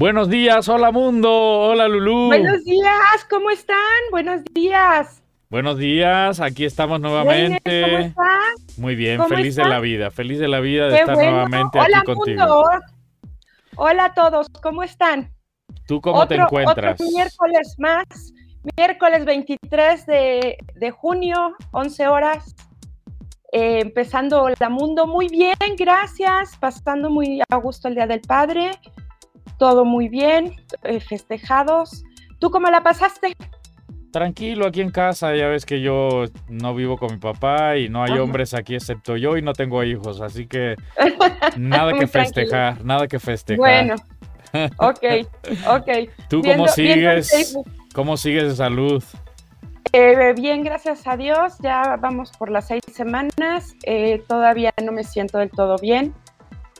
[0.00, 2.28] Buenos días, hola mundo, hola Lulú.
[2.28, 3.76] Buenos días, ¿cómo están?
[4.10, 5.22] Buenos días.
[5.50, 7.82] Buenos días, aquí estamos nuevamente.
[7.82, 8.78] ¿Cómo estás?
[8.78, 11.32] Muy bien, ¿Cómo feliz de la vida, feliz de la vida de Qué estar bueno.
[11.32, 12.40] nuevamente Hola aquí contigo.
[12.40, 12.70] mundo.
[13.76, 15.34] Hola a todos, ¿cómo están?
[15.86, 16.94] ¿Tú cómo te encuentras?
[16.98, 18.06] Otro miércoles más,
[18.78, 22.54] miércoles 23 de, de junio, 11 horas.
[23.52, 26.56] Eh, empezando la mundo muy bien, gracias.
[26.56, 28.70] Pasando muy a gusto el Día del Padre.
[29.60, 32.02] Todo muy bien, eh, festejados.
[32.38, 33.36] ¿Tú cómo la pasaste?
[34.10, 38.02] Tranquilo aquí en casa, ya ves que yo no vivo con mi papá y no
[38.02, 38.22] hay Ajá.
[38.22, 40.76] hombres aquí excepto yo y no tengo hijos, así que
[41.58, 42.24] nada que tranquilo.
[42.24, 43.58] festejar, nada que festejar.
[43.58, 43.94] Bueno,
[44.78, 45.04] ok,
[45.68, 45.88] ok.
[46.30, 47.54] ¿Tú Viendo- cómo sigues?
[47.94, 49.04] ¿Cómo sigues de salud?
[49.92, 51.58] Eh, bien, gracias a Dios.
[51.62, 53.74] Ya vamos por las seis semanas.
[53.84, 56.14] Eh, todavía no me siento del todo bien.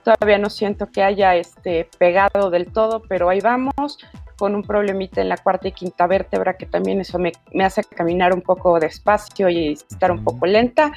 [0.05, 3.99] Todavía no siento que haya este, pegado del todo, pero ahí vamos
[4.37, 7.85] con un problemita en la cuarta y quinta vértebra que también eso me, me hace
[7.85, 10.93] caminar un poco despacio y estar un poco lenta,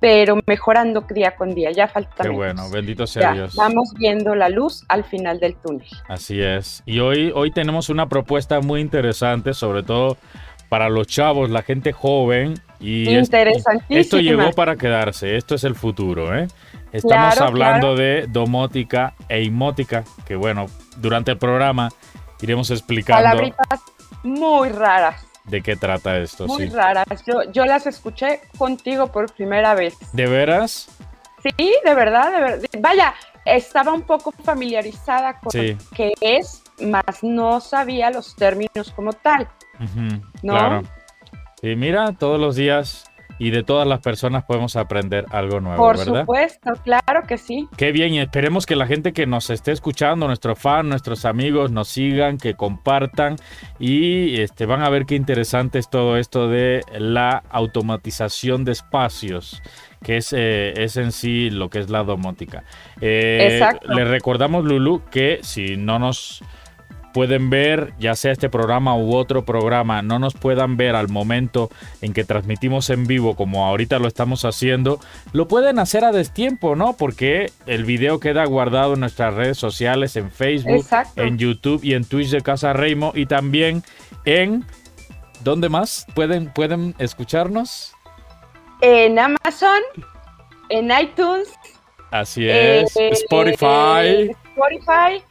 [0.00, 1.70] pero mejorando día con día.
[1.70, 2.36] Ya falta Qué menos.
[2.36, 3.54] bueno, bendito sea Ya, Dios.
[3.54, 5.86] vamos viendo la luz al final del túnel.
[6.08, 6.82] Así es.
[6.86, 10.16] Y hoy, hoy tenemos una propuesta muy interesante, sobre todo
[10.68, 12.54] para los chavos, la gente joven.
[12.80, 14.00] Y es- Interesantísima.
[14.00, 16.48] esto llegó para quedarse, esto es el futuro, ¿eh?
[16.92, 21.88] Estamos Claro, hablando de domótica e imótica, que bueno, durante el programa
[22.40, 23.80] iremos explicando Palabritas
[24.22, 25.24] muy raras.
[25.44, 26.74] de qué trata esto, muy sí.
[26.74, 27.06] raras.
[27.26, 29.94] Yo, yo las escuché contigo por primera vez.
[30.12, 30.88] ¿De veras?
[31.42, 32.68] Sí, de verdad, de verdad.
[32.80, 35.76] Vaya, estaba un poco familiarizada con Sí.
[35.94, 39.48] qué es, mas no sabía los términos como tal.
[40.42, 40.52] ¿No?
[40.52, 40.82] Claro.
[41.62, 43.09] Y mira, todos los días
[43.40, 46.20] y de todas las personas podemos aprender algo nuevo, por ¿verdad?
[46.20, 47.66] supuesto, claro que sí.
[47.76, 51.72] Qué bien, y esperemos que la gente que nos esté escuchando, nuestros fans, nuestros amigos,
[51.72, 53.36] nos sigan, que compartan
[53.78, 59.62] y este, van a ver qué interesante es todo esto de la automatización de espacios,
[60.04, 62.64] que es, eh, es en sí lo que es la domótica.
[63.00, 63.88] Eh, Exacto.
[63.94, 66.44] Les recordamos, Lulu, que si no nos
[67.12, 71.70] pueden ver, ya sea este programa u otro programa, no nos puedan ver al momento
[72.00, 75.00] en que transmitimos en vivo, como ahorita lo estamos haciendo,
[75.32, 76.96] lo pueden hacer a destiempo, ¿no?
[76.96, 81.22] Porque el video queda guardado en nuestras redes sociales, en Facebook, Exacto.
[81.22, 83.82] en YouTube y en Twitch de Casa Reimo y también
[84.24, 84.64] en...
[85.42, 87.94] ¿Dónde más pueden, pueden escucharnos?
[88.82, 89.80] En Amazon,
[90.68, 91.48] en iTunes,
[92.10, 94.04] Así es, eh, Spotify.
[94.04, 95.24] eh, Spotify.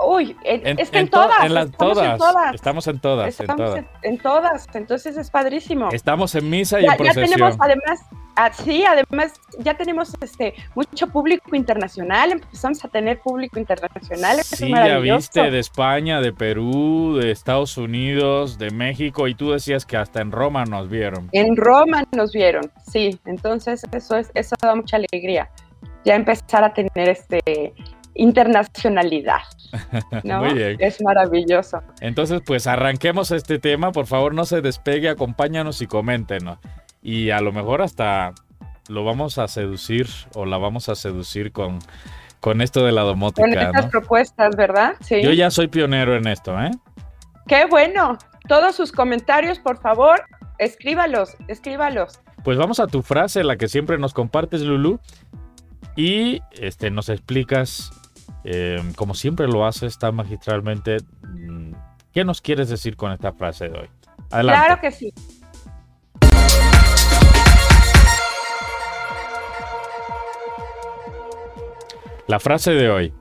[0.00, 2.54] Uy, en, En, es que en, en to- todas, en las- estamos todas, en todas.
[2.54, 3.84] Estamos en todas, en Estamos todas.
[4.02, 5.88] en- todas, entonces es padrísimo.
[5.92, 7.30] Estamos en misa y ya, en ya procesión.
[7.30, 8.00] tenemos además,
[8.36, 14.64] ah, sí, además ya tenemos este mucho público internacional, empezamos a tener público internacional, Sí,
[14.64, 19.86] es ya viste de España, de Perú, de Estados Unidos, de México y tú decías
[19.86, 21.28] que hasta en Roma nos vieron.
[21.32, 25.48] En Roma nos vieron, sí, entonces eso es, eso da mucha alegría.
[26.04, 27.40] Ya empezar a tener este
[28.14, 29.42] internacionalidad,
[30.24, 30.40] ¿no?
[30.44, 30.76] Muy bien.
[30.78, 31.82] Es maravilloso.
[32.00, 33.92] Entonces, pues arranquemos este tema.
[33.92, 36.58] Por favor, no se despegue, acompáñanos y coméntenos.
[37.02, 38.32] Y a lo mejor hasta
[38.88, 41.78] lo vamos a seducir o la vamos a seducir con,
[42.40, 43.90] con esto de la Con domótica, estas ¿no?
[43.90, 44.94] propuestas, ¿verdad?
[45.00, 45.22] Sí.
[45.22, 46.70] Yo ya soy pionero en esto, ¿eh?
[47.46, 48.18] Qué bueno.
[48.48, 50.22] Todos sus comentarios, por favor,
[50.58, 52.20] escríbalos, escríbalos.
[52.42, 55.00] Pues vamos a tu frase, la que siempre nos compartes, Lulu.
[55.96, 57.90] Y este, nos explicas,
[58.44, 61.72] eh, como siempre lo haces tan magistralmente, mm,
[62.12, 63.88] ¿qué nos quieres decir con esta frase de hoy?
[64.30, 64.66] Adelante.
[64.66, 65.14] Claro que sí.
[72.26, 73.12] La frase de hoy.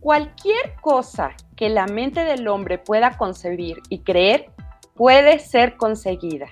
[0.00, 4.50] Cualquier cosa que la mente del hombre pueda concebir y creer
[4.94, 6.46] puede ser conseguida.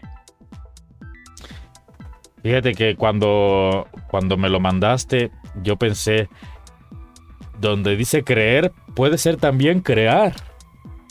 [2.43, 5.33] Fíjate que cuando, cuando me lo mandaste,
[5.63, 6.29] yo pensé,
[7.59, 10.35] donde dice creer, puede ser también crear.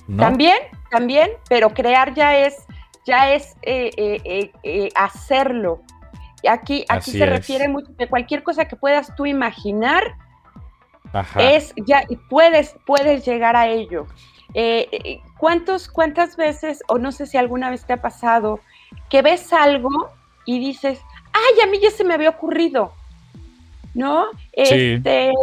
[0.07, 0.24] ¿no?
[0.24, 0.57] También,
[0.89, 2.66] también, pero crear ya es,
[3.06, 5.81] ya es eh, eh, eh, hacerlo.
[6.42, 7.30] Y Aquí, aquí Así se es.
[7.30, 10.16] refiere mucho que cualquier cosa que puedas tú imaginar
[11.12, 11.42] Ajá.
[11.42, 14.07] es ya y puedes puedes llegar a ello.
[15.38, 18.60] ¿cuántos, ¿Cuántas veces, o no sé si alguna vez te ha pasado,
[19.10, 20.10] que ves algo
[20.45, 21.00] y dices,
[21.34, 22.94] ay, a mí ya se me había ocurrido,
[23.97, 24.27] ¿no?
[24.53, 25.01] Sí.
[25.01, 25.33] Este,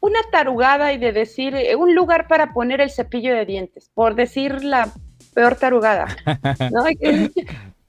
[0.00, 4.14] una tarugada y de decir, eh, un lugar para poner el cepillo de dientes, por
[4.14, 4.92] decir la
[5.32, 6.84] peor tarugada, ¿no?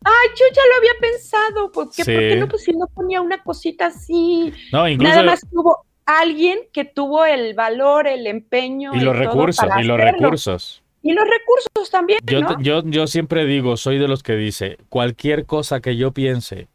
[0.06, 3.22] Ay, yo ya lo había pensado, ¿por qué, ¿por qué no, pues si no ponía
[3.22, 4.54] una cosita así?
[4.72, 9.66] No, incluso Nada más tuvo, alguien que tuvo el valor, el empeño y los recursos,
[9.80, 10.84] y los recursos.
[11.02, 12.20] Y los recursos también.
[12.26, 16.68] Yo, yo, yo siempre digo, soy de los que dice, cualquier cosa que yo piense,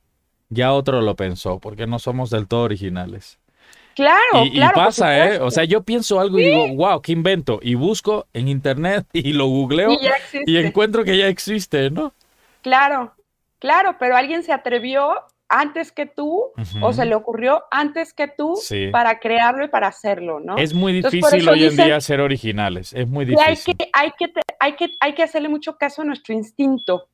[0.51, 3.39] ya otro lo pensó, porque no somos del todo originales.
[3.99, 4.73] Claro, y, claro.
[4.77, 5.41] Y pasa, ¿eh?
[5.41, 7.59] O sea, yo pienso algo y digo, wow, ¿qué invento?
[7.61, 9.91] Y busco en internet y lo googleo
[10.47, 12.15] y, encuentro que ya existe, ¿no?
[12.63, 13.13] Claro,
[13.59, 15.15] claro, pero alguien se atrevió
[15.49, 18.55] antes que tú o se le ocurrió antes que tú
[18.93, 20.59] para crearlo y para hacerlo, ¿no?
[20.59, 23.47] Es muy difícil hoy en día ser originales, es muy difícil.
[23.49, 27.09] Hay que, hay, que, hay, que, hay que hacerle mucho caso a nuestro instinto,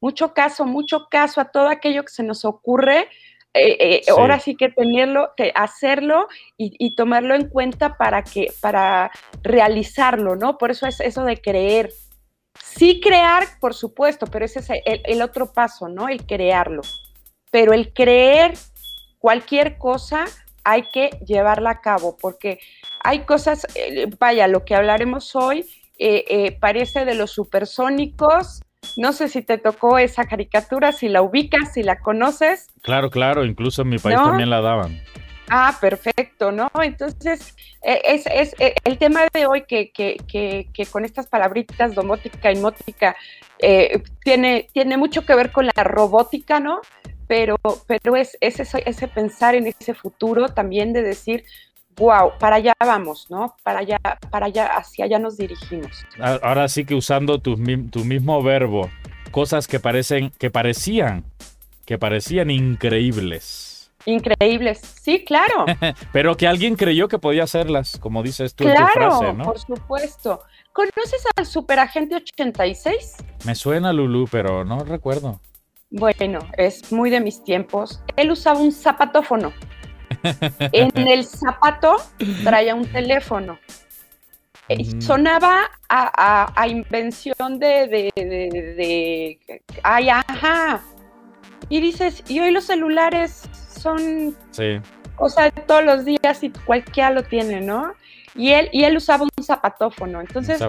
[0.00, 3.08] mucho caso, mucho caso a todo aquello que se nos ocurre.
[3.54, 6.28] Eh, eh, ahora sí que tenerlo, que hacerlo
[6.58, 9.10] y, tomarlo en cuenta para que, para
[9.42, 10.58] realizarlo, ¿no?
[10.58, 11.90] Por eso es eso de creer.
[12.62, 16.08] Sí crear, por supuesto, pero ese es el, el otro paso, ¿no?
[16.08, 16.82] El crearlo
[17.56, 18.52] pero el creer
[19.18, 20.26] cualquier cosa
[20.62, 22.58] hay que llevarla a cabo, porque
[23.02, 25.60] hay cosas, eh, vaya, lo que hablaremos hoy
[25.98, 28.60] eh, eh, parece de los supersónicos.
[28.96, 32.68] No sé si te tocó esa caricatura, si la ubicas, si la conoces.
[32.82, 35.00] Claro, claro, incluso en mi país también la daban.
[35.48, 36.70] Ah, perfecto, ¿no?
[36.82, 38.54] Entonces, es, es,
[38.84, 43.16] el tema de hoy que, que, que, que, con estas palabritas domótica y mótica
[44.24, 46.80] tiene, tiene mucho que ver con la robótica, ¿no?
[47.26, 47.56] pero,
[47.86, 51.44] pero es, ese, ese pensar en ese futuro también de decir,
[51.96, 53.56] wow, para allá vamos, ¿no?
[53.62, 53.98] Para allá,
[54.30, 56.04] para allá, hacia allá nos dirigimos.
[56.20, 57.56] Ahora sí que usando tu,
[57.90, 58.90] tu mismo verbo,
[59.30, 61.24] cosas que parecen, que parecían,
[61.84, 63.90] que parecían increíbles.
[64.04, 65.66] Increíbles, sí, claro.
[66.12, 69.44] pero que alguien creyó que podía hacerlas, como dices tú en tu frase, ¿no?
[69.44, 70.42] por supuesto.
[70.72, 73.16] ¿Conoces al Superagente 86?
[73.44, 75.40] Me suena Lulu, pero no recuerdo.
[75.90, 78.00] Bueno, es muy de mis tiempos.
[78.16, 79.52] Él usaba un zapatófono.
[80.72, 81.96] En el zapato
[82.44, 83.58] traía un teléfono.
[84.98, 90.80] Sonaba a, invención de, de, de, ay, ajá.
[91.68, 94.80] Y dices, y hoy los celulares son sí.
[95.14, 97.94] cosa de todos los días y cualquiera lo tiene, ¿no?
[98.34, 100.20] Y él, y él usaba un zapatófono.
[100.20, 100.60] Entonces,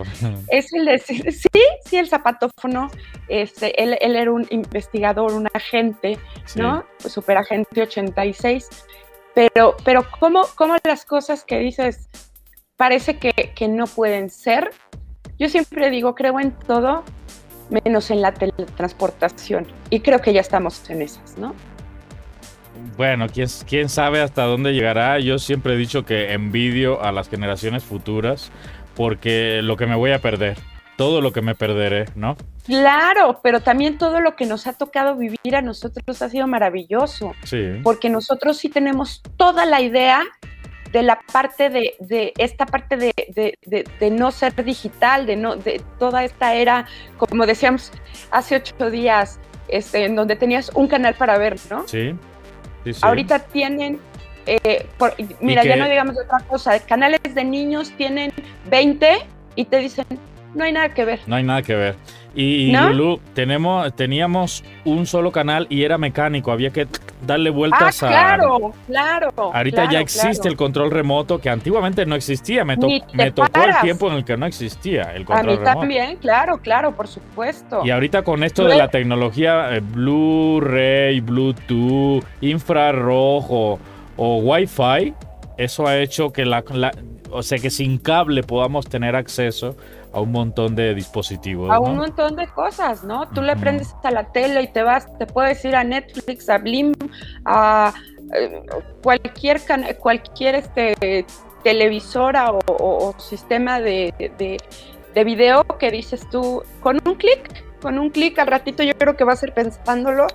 [0.47, 2.89] es el decir, sí, sí, el zapatófono,
[3.27, 6.17] este, él, él era un investigador, un agente,
[6.55, 6.85] ¿no?
[6.99, 8.69] Superagente 86.
[9.37, 12.09] Pero, pero ¿cómo, ¿cómo, las cosas que dices
[12.75, 14.71] parece que, que no pueden ser?
[15.37, 17.03] Yo siempre digo, creo en todo,
[17.69, 19.67] menos en la teletransportación.
[19.91, 21.53] Y creo que ya estamos en esas, ¿no?
[22.97, 25.19] Bueno, ¿quién, quién sabe hasta dónde llegará.
[25.19, 28.51] Yo siempre he dicho que envidio a las generaciones futuras
[28.95, 30.57] porque lo que me voy a perder,
[30.97, 32.35] todo lo que me perderé, ¿no?
[32.65, 37.33] Claro, pero también todo lo que nos ha tocado vivir a nosotros ha sido maravilloso.
[37.43, 37.79] Sí.
[37.83, 40.23] Porque nosotros sí tenemos toda la idea
[40.91, 45.55] de la parte de, de esta parte de, de, de, no ser digital, de no,
[45.55, 47.91] de toda esta era, como decíamos
[48.31, 51.87] hace ocho días, este, en donde tenías un canal para ver, ¿no?
[51.87, 52.15] Sí.
[53.01, 53.99] Ahorita tienen,
[54.45, 54.87] eh,
[55.41, 58.31] mira, ya no digamos otra cosa, canales de niños tienen
[58.69, 59.17] 20
[59.55, 60.05] y te dicen,
[60.57, 61.19] no hay nada que ver.
[61.27, 61.95] No hay nada que ver.
[62.35, 66.87] Y, Lulu, tenemos, teníamos un solo canal y era mecánico, había que
[67.25, 72.63] darle vueltas ah, claro, Claro, Ahorita ya existe el control remoto que antiguamente no existía.
[72.63, 72.77] Me,
[73.13, 75.69] me tocó el tiempo en el que no existía el control remoto.
[75.69, 77.81] A mí también, claro, claro, por supuesto.
[77.83, 83.79] Y ahorita con esto de la tecnología eh, Blu-ray, Bluetooth, infrarrojo
[84.15, 85.13] o Wi-Fi,
[85.57, 86.63] eso ha hecho que la,
[87.31, 89.75] o sea que sin cable podamos tener acceso
[90.17, 91.69] a un montón de dispositivos.
[91.69, 93.29] A un montón de cosas, ¿no?
[93.29, 96.57] Tú le prendes a la tele y te vas, te puedes ir a Netflix, a
[96.57, 96.93] Blim,
[97.45, 97.93] a
[98.33, 98.63] eh,
[99.03, 99.61] cualquier
[99.99, 101.25] cualquier este
[101.63, 108.39] televisora o, sistema de, de, video que dices tú, con un clic, con un clic
[108.39, 110.25] al ratito yo creo que va a ser pensándolo,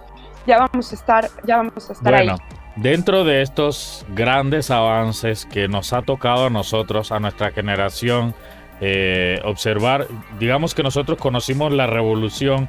[0.46, 2.36] ya vamos a estar, ya vamos a estar bueno.
[2.76, 8.34] Dentro de estos grandes avances que nos ha tocado a nosotros, a nuestra generación,
[8.81, 12.69] eh, observar, digamos que nosotros conocimos la revolución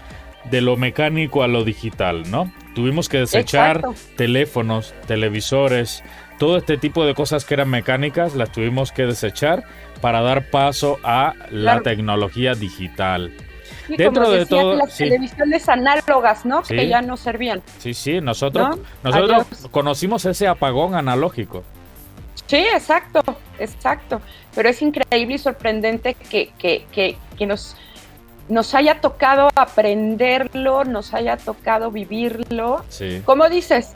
[0.50, 2.52] de lo mecánico a lo digital, ¿no?
[2.76, 3.82] Tuvimos que desechar
[4.18, 6.04] teléfonos, televisores,
[6.38, 9.64] todo este tipo de cosas que eran mecánicas, las tuvimos que desechar
[10.02, 13.32] para dar paso a la tecnología digital.
[13.88, 16.64] Dentro de todo, las televisiones análogas, ¿no?
[16.64, 17.62] Que ya no servían.
[17.78, 21.64] Sí, sí, nosotros, nosotros conocimos ese apagón analógico.
[22.48, 23.24] Sí, exacto,
[23.60, 24.22] exacto.
[24.54, 26.86] Pero es increíble y sorprendente que, que,
[27.38, 27.76] que, nos,
[28.50, 32.84] nos haya tocado aprenderlo, nos haya tocado vivirlo.
[32.90, 33.22] Sí.
[33.26, 33.94] Como dices,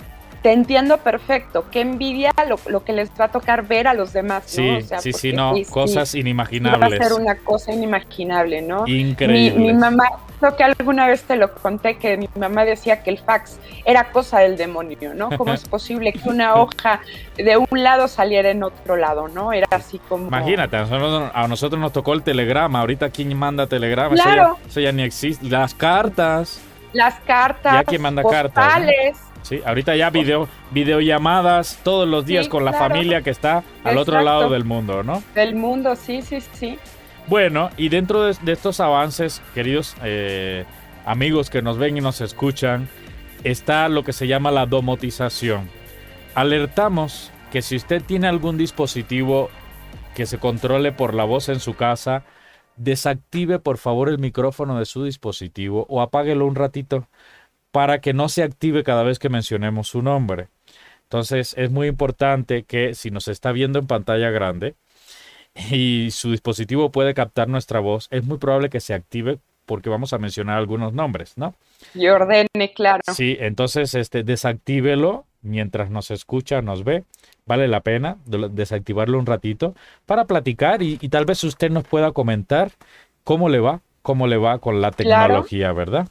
[0.48, 1.66] te entiendo perfecto.
[1.70, 4.44] Qué envidia lo, que les va a tocar ver a los demás.
[4.46, 6.90] Sí, sí, sí, no, cosas inimaginables.
[7.02, 8.88] Va a ser una cosa inimaginable, ¿no?
[8.88, 9.60] Increíble.
[9.60, 10.06] Mi, mamá,
[10.40, 14.06] creo que alguna vez te lo conté, que mi mamá decía que el fax era
[14.12, 15.38] cosa del demonio, ¿no?
[15.38, 17.02] ¿Cómo es posible que una hoja
[17.36, 19.52] de un lado saliera en otro lado, ¿no?
[19.52, 20.28] Era así como...
[20.28, 22.80] Imagínate, a nosotros, nos tocó el telegrama.
[22.80, 24.16] Ahorita, ¿quién manda telegrama?
[24.16, 24.58] Claro.
[24.66, 25.46] Eso, ya, ni existe.
[25.46, 26.62] Las cartas.
[26.94, 27.74] Las cartas.
[27.74, 29.27] Ya quien manda cartas.
[29.44, 34.22] Sí, ahorita ya video, videollamadas todos los días con la familia que está al otro
[34.22, 35.24] lado del mundo, ¿no?
[35.36, 36.78] Del mundo, sí, sí, sí.
[37.28, 40.66] Bueno, y dentro de, estos avances, queridos eh,
[41.06, 42.88] amigos que nos ven y nos escuchan,
[43.44, 45.70] está lo que se llama la domotización.
[46.36, 49.50] Alertamos que si usted tiene algún dispositivo
[50.16, 52.24] que se controle por la voz en su casa,
[52.78, 57.08] desactive por favor el micrófono de su dispositivo o apáguelo un ratito
[57.78, 60.48] para que no se active cada vez que mencionemos su nombre.
[61.04, 64.74] Entonces es muy importante que si nos está viendo en pantalla grande
[65.70, 70.12] y su dispositivo puede captar nuestra voz, es muy probable que se active porque vamos
[70.12, 71.54] a mencionar algunos nombres, ¿no?
[71.94, 73.04] Y ordene, claro.
[73.14, 77.04] Sí, entonces este, desactívelo mientras nos escucha, nos ve.
[77.46, 79.76] Vale la pena desactivarlo un ratito
[80.08, 82.72] para platicar y, tal vez usted nos pueda comentar
[83.24, 86.08] cómo le va, cómo le va con la tecnología, ¿verdad?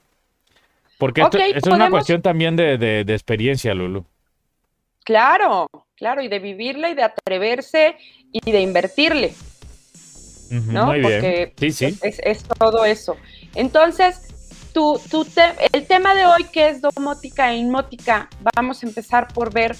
[0.98, 4.04] Porque esto, es una cuestión también de, experiencia, Lulu.
[5.04, 7.96] Claro, claro, y de vivirla y de atreverse
[8.32, 9.32] y de invertirle.
[10.50, 10.86] ¿no?
[10.86, 11.52] Muy bien.
[11.58, 11.98] sí, sí.
[12.02, 13.16] Es, todo eso.
[13.54, 15.26] Entonces, tú, tú
[15.72, 19.76] el tema de hoy que es domótica e inmótica, vamos a empezar por ver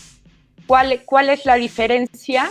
[0.67, 2.51] cuál, cuál es la diferencia.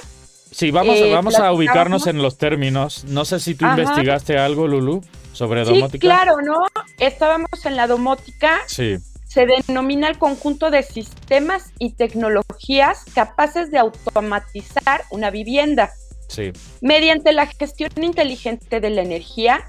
[0.52, 3.06] Sí, vamos, eh, vamos a ubicarnos en los términos.
[3.06, 5.02] No sé si tú investigaste algo, Lulu
[5.36, 5.92] sobre domótica.
[5.92, 6.66] Sí, claro, ¿no?
[6.98, 8.60] Estábamos en la domótica.
[8.68, 8.98] Sí.
[9.26, 15.92] Se denomina el conjunto de sistemas y tecnologías capaces de automatizar una vivienda.
[16.30, 16.54] Sí.
[16.82, 19.66] Mediante la gestión inteligente de la energía,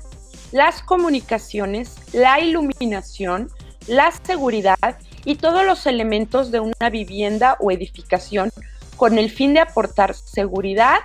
[0.53, 3.51] las comunicaciones, la iluminación,
[3.89, 8.51] la seguridad y todos los elementos de una vivienda o edificación
[8.97, 10.99] con el fin de aportar seguridad,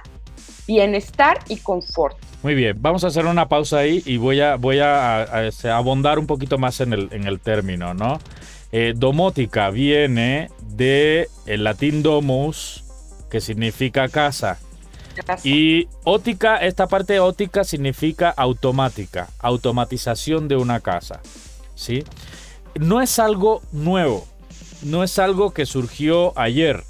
[0.67, 2.17] bienestar y confort.
[2.43, 6.17] Muy bien, vamos a hacer una pausa ahí y voy a, voy a, este, abondar
[6.17, 8.19] un poquito más en el, en el término, ¿no?
[8.71, 12.85] Eh, domótica viene de el latín domus,
[13.29, 14.59] que significa casa.
[15.43, 21.21] Y ótica, esta parte ótica significa automática, automatización de una casa.
[21.75, 22.03] ¿sí?
[22.79, 24.25] No es algo nuevo,
[24.83, 26.83] no es algo que surgió ayer.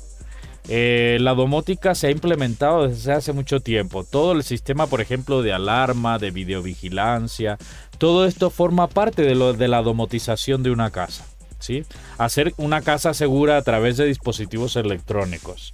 [0.73, 4.05] Eh, la domótica se ha implementado desde hace mucho tiempo.
[4.05, 7.57] Todo el sistema, por ejemplo, de alarma, de videovigilancia,
[7.97, 11.25] todo esto forma parte de, lo, de la domotización de una casa.
[11.59, 11.83] ¿sí?
[12.17, 15.73] Hacer una casa segura a través de dispositivos electrónicos.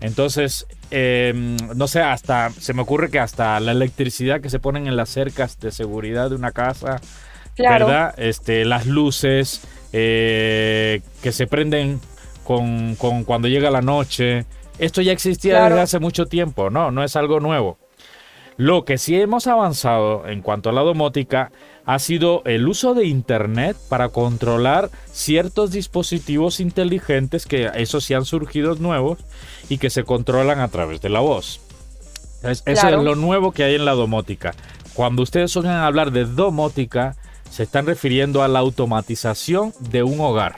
[0.00, 4.86] Entonces, em, no sé, hasta se me ocurre que hasta la electricidad que se ponen
[4.86, 7.02] en las cercas de seguridad de una casa,
[7.58, 8.14] ¿verdad?
[8.16, 9.60] Este, las luces
[9.92, 12.00] eh, que se prenden
[12.48, 14.46] con, cuando llega la noche.
[14.78, 16.90] Esto ya existía desde hace mucho tiempo, ¿no?
[16.90, 17.76] No es algo nuevo.
[18.56, 21.52] Lo que sí hemos avanzado en cuanto a la domótica
[21.84, 28.24] ha sido el uso de Internet para controlar ciertos dispositivos inteligentes que esos sí han
[28.24, 29.18] surgido nuevos
[29.68, 31.60] y que se controlan a través de la voz.
[32.42, 34.54] Eso es lo nuevo que hay en la domótica.
[34.94, 37.14] Cuando ustedes oigan hablar de domótica,
[37.50, 40.56] se están refiriendo a la automatización de un hogar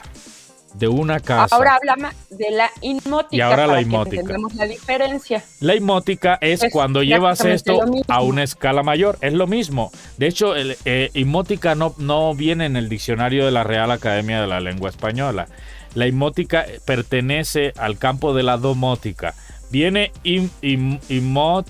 [0.73, 1.55] de una casa.
[1.55, 3.35] Ahora hablamos de la inmótica.
[3.35, 4.35] Y ahora la inmótica.
[4.55, 5.43] la diferencia.
[5.59, 9.17] La inmótica es, cuando llevas esto a una escala mayor.
[9.21, 9.91] Es lo mismo.
[10.17, 14.41] De hecho, el, eh, inmótica no, no viene en el diccionario de la Real Academia
[14.41, 15.47] de la Lengua Española.
[15.93, 19.33] La inmótica pertenece al campo de la domótica.
[19.71, 21.67] Viene im, imot,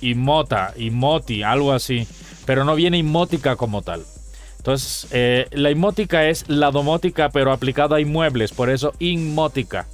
[0.00, 0.74] inmota,
[1.44, 2.06] algo así.
[2.44, 4.04] Pero no viene inmótica como tal.
[4.62, 9.86] Entonces, eh, la inmótica es la domótica, pero aplicada a inmuebles, por eso inmótica.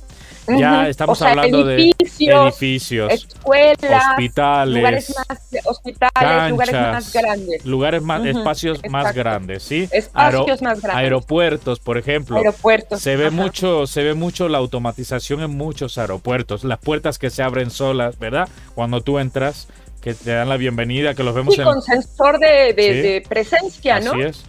[0.47, 7.65] Ya estamos hablando de edificios, escuelas, hospitales, lugares más, hospitales, lugares más grandes.
[7.65, 9.89] Lugares más, espacios más grandes, ¿sí?
[9.91, 11.03] Espacios más grandes.
[11.03, 12.37] Aeropuertos, por ejemplo.
[12.37, 13.01] Aeropuertos.
[13.01, 16.63] Se ve mucho, se ve mucho la automatización en muchos aeropuertos.
[16.63, 18.51] Las puertas que se abren solas, ¿verdad?
[18.75, 19.69] Cuando tú entras,
[20.03, 24.13] que te dan la bienvenida, que los vemos sí, con sensor de, presencia, ¿no?
[24.13, 24.45] Así es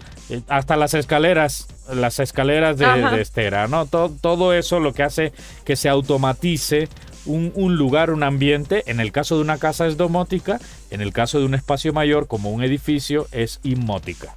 [0.48, 3.86] hasta las escaleras, las escaleras de, estera, ¿no?
[3.86, 5.34] Todo, todo, eso lo que hace
[5.66, 6.88] que se automatice
[7.26, 8.84] un, un, lugar, un ambiente.
[8.88, 10.60] En el caso de una casa es domótica,
[10.92, 14.36] en el caso de un espacio mayor como un edificio es inmótica.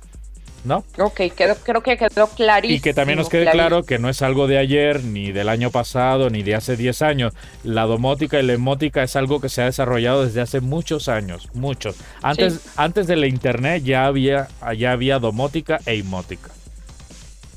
[0.65, 0.85] ¿No?
[0.99, 2.77] Ok, creo que quedó clarísimo.
[2.77, 5.71] Y que también nos quede claro que no es algo de ayer, ni del año
[5.71, 7.35] pasado, ni de hace 10 años.
[7.65, 11.49] La domótica y la emótica es algo que se ha desarrollado desde hace muchos años,
[11.55, 11.97] muchos.
[12.23, 16.51] Antes, antes de la internet ya había, ya había domótica e emótica.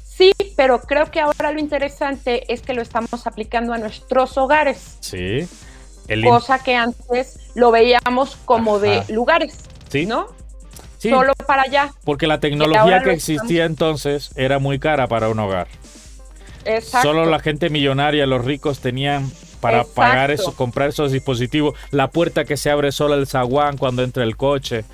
[0.05, 4.97] Sí, pero creo que ahora lo interesante es que lo estamos aplicando a nuestros hogares.
[5.01, 5.47] Sí.
[6.23, 9.57] cosa que antes lo veíamos como de lugares.
[9.89, 10.05] Sí.
[10.05, 10.27] ¿No?
[11.09, 11.93] Solo para allá.
[12.03, 15.67] Porque la tecnología que existía entonces era muy cara para un hogar.
[16.65, 17.09] Exacto.
[17.09, 19.31] Solo la gente millonaria, los ricos tenían
[19.61, 21.77] para pagar eso, comprar esos dispositivos.
[21.91, 24.85] La puerta que se abre sola el zaguán cuando entra el coche.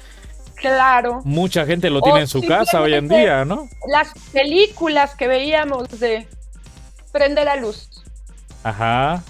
[0.55, 1.21] Claro.
[1.23, 3.67] Mucha gente lo tiene en su casa hoy en día, ¿no?
[3.91, 6.27] Las películas que veíamos de
[7.11, 7.89] prende la luz.
[8.63, 9.23] Ajá.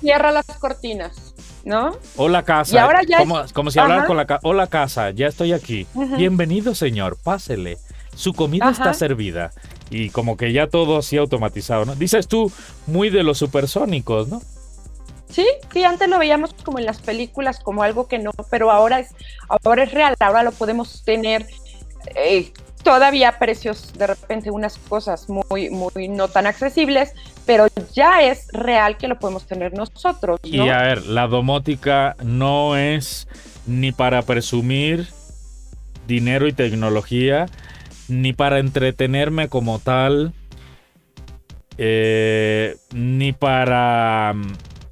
[0.00, 1.27] Cierra las cortinas.
[1.64, 1.96] ¿No?
[2.16, 2.82] Hola casa.
[2.82, 3.18] ahora ya
[3.52, 4.40] como, si hablara con la casa.
[4.42, 5.86] Hola casa, ya estoy aquí.
[6.16, 7.78] Bienvenido señor, pásele.
[8.14, 9.52] Su comida está servida.
[9.90, 11.94] Y como que ya todo así automatizado, ¿no?
[11.94, 12.52] Dices tú,
[12.86, 14.42] muy de los supersónicos, ¿no?
[15.30, 19.00] Sí, sí, antes lo veíamos como en las películas, como algo que no, pero ahora
[19.00, 19.14] es,
[19.48, 21.46] ahora es real, ahora lo podemos tener
[22.14, 22.52] eh,
[22.88, 27.12] todavía precios de repente unas cosas muy, muy no tan accesibles,
[27.44, 30.40] pero ya es real que lo podemos tener nosotros.
[30.42, 33.28] Y a ver, la domótica no es
[33.66, 35.06] ni para presumir
[36.06, 37.44] dinero y tecnología,
[38.08, 40.32] ni para entretenerme como tal,
[41.76, 44.32] eh, ni para,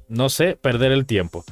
[0.07, 1.43] no sé, perder el tiempo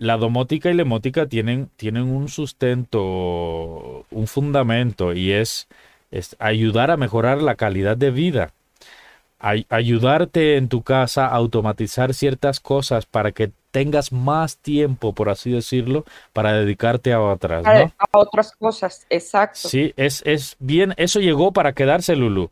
[0.00, 5.68] la domótica y la emótica tienen, tienen un sustento, un fundamento y es,
[6.10, 8.52] es ayudar a mejorar la calidad de vida.
[9.38, 15.50] ayudarte en tu casa a automatizar ciertas cosas para que tengas más tiempo, por así
[15.50, 17.64] decirlo, para dedicarte a otras.
[17.64, 17.92] ¿no?
[17.98, 19.68] A otras cosas, exacto.
[19.68, 22.50] Sí, es, es bien, eso llegó para quedarse, Lulu.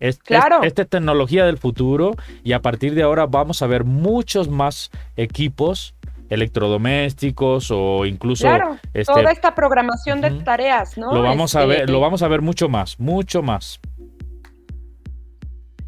[0.00, 0.62] Es, claro.
[0.64, 4.90] esta es tecnología del futuro y a partir de ahora vamos a ver muchos más
[5.16, 5.94] equipos
[6.30, 8.48] electrodomésticos o incluso
[8.92, 11.12] este, toda esta programación de tareas, ¿no?
[11.12, 13.80] Lo vamos a este, ver, lo vamos a ver mucho más, mucho más.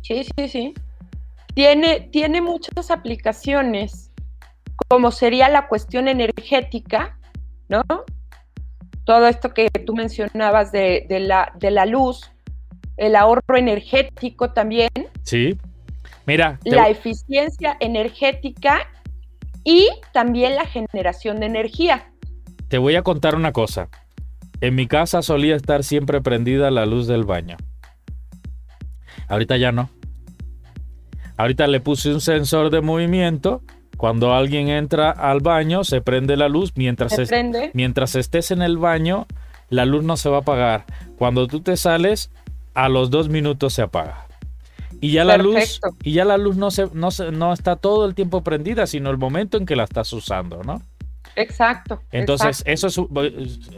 [0.03, 0.75] Sí, sí, sí.
[1.55, 4.13] Tiene, tiene muchas aplicaciones,
[4.89, 7.19] como sería la cuestión energética,
[7.69, 7.83] ¿no?
[9.05, 12.31] Todo esto que tú mencionabas de, la, de la luz,
[12.97, 14.91] el ahorro energético también.
[15.23, 15.59] Sí.
[16.27, 16.59] Mira.
[16.65, 18.89] La eficiencia energética
[19.67, 22.13] y también la generación de energía.
[22.69, 23.89] Te voy a contar una cosa.
[24.61, 27.57] En mi casa solía estar siempre prendida la luz del baño.
[29.29, 29.91] Ahorita ya no.
[31.37, 33.63] Ahorita le puse un sensor de movimiento.
[33.97, 36.73] Cuando alguien entra al baño, se prende la luz.
[36.77, 37.19] Mientras,
[37.75, 39.27] mientras estés en el baño,
[39.69, 40.85] la luz no se va a apagar.
[41.19, 42.31] Cuando tú te sales,
[42.75, 44.29] a los dos minutos se apaga.
[45.01, 48.15] Y ya la luz, y ya la luz no, se, no, no está todo el
[48.15, 50.83] tiempo prendida, sino el momento en que la estás usando, ¿no?
[51.37, 52.01] Exacto.
[52.13, 52.99] Entonces, eso es,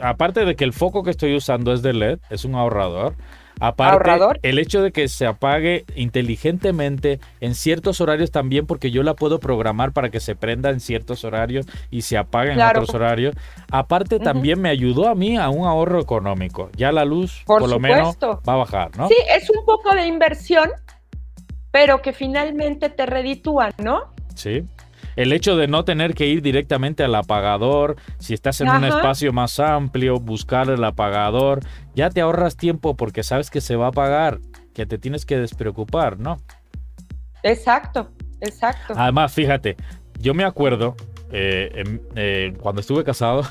[0.01, 3.15] aparte de que el foco que estoy usando es de LED, es un ahorrador.
[3.61, 9.15] Aparte, el hecho de que se apague inteligentemente en ciertos horarios también, porque yo la
[9.15, 13.35] puedo programar para que se prenda en ciertos horarios y se apague en otros horarios.
[13.71, 16.71] Aparte, también me ayudó a mí a un ahorro económico.
[16.77, 19.09] Ya la luz, por, lo menos, va a bajar, ¿no?
[19.09, 20.71] Sí, es un poco de inversión,
[21.71, 24.15] pero que finalmente te reditúan, ¿no?
[24.35, 24.65] Sí.
[25.17, 29.33] El hecho de no tener que ir directamente al apagador, si estás en un espacio
[29.33, 31.61] más amplio, buscar el apagador,
[31.95, 34.39] ya te ahorras tiempo porque sabes que se va a apagar,
[34.75, 36.37] que te tienes que despreocupar, ¿no?
[37.43, 38.95] Exacto, exacto.
[38.97, 39.77] Además, fíjate,
[40.21, 40.95] yo me acuerdo
[41.33, 43.43] eh, eh, cuando estuve casado,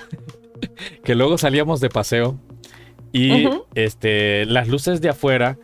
[1.03, 2.39] que luego salíamos de paseo
[3.11, 5.57] y este, las luces de afuera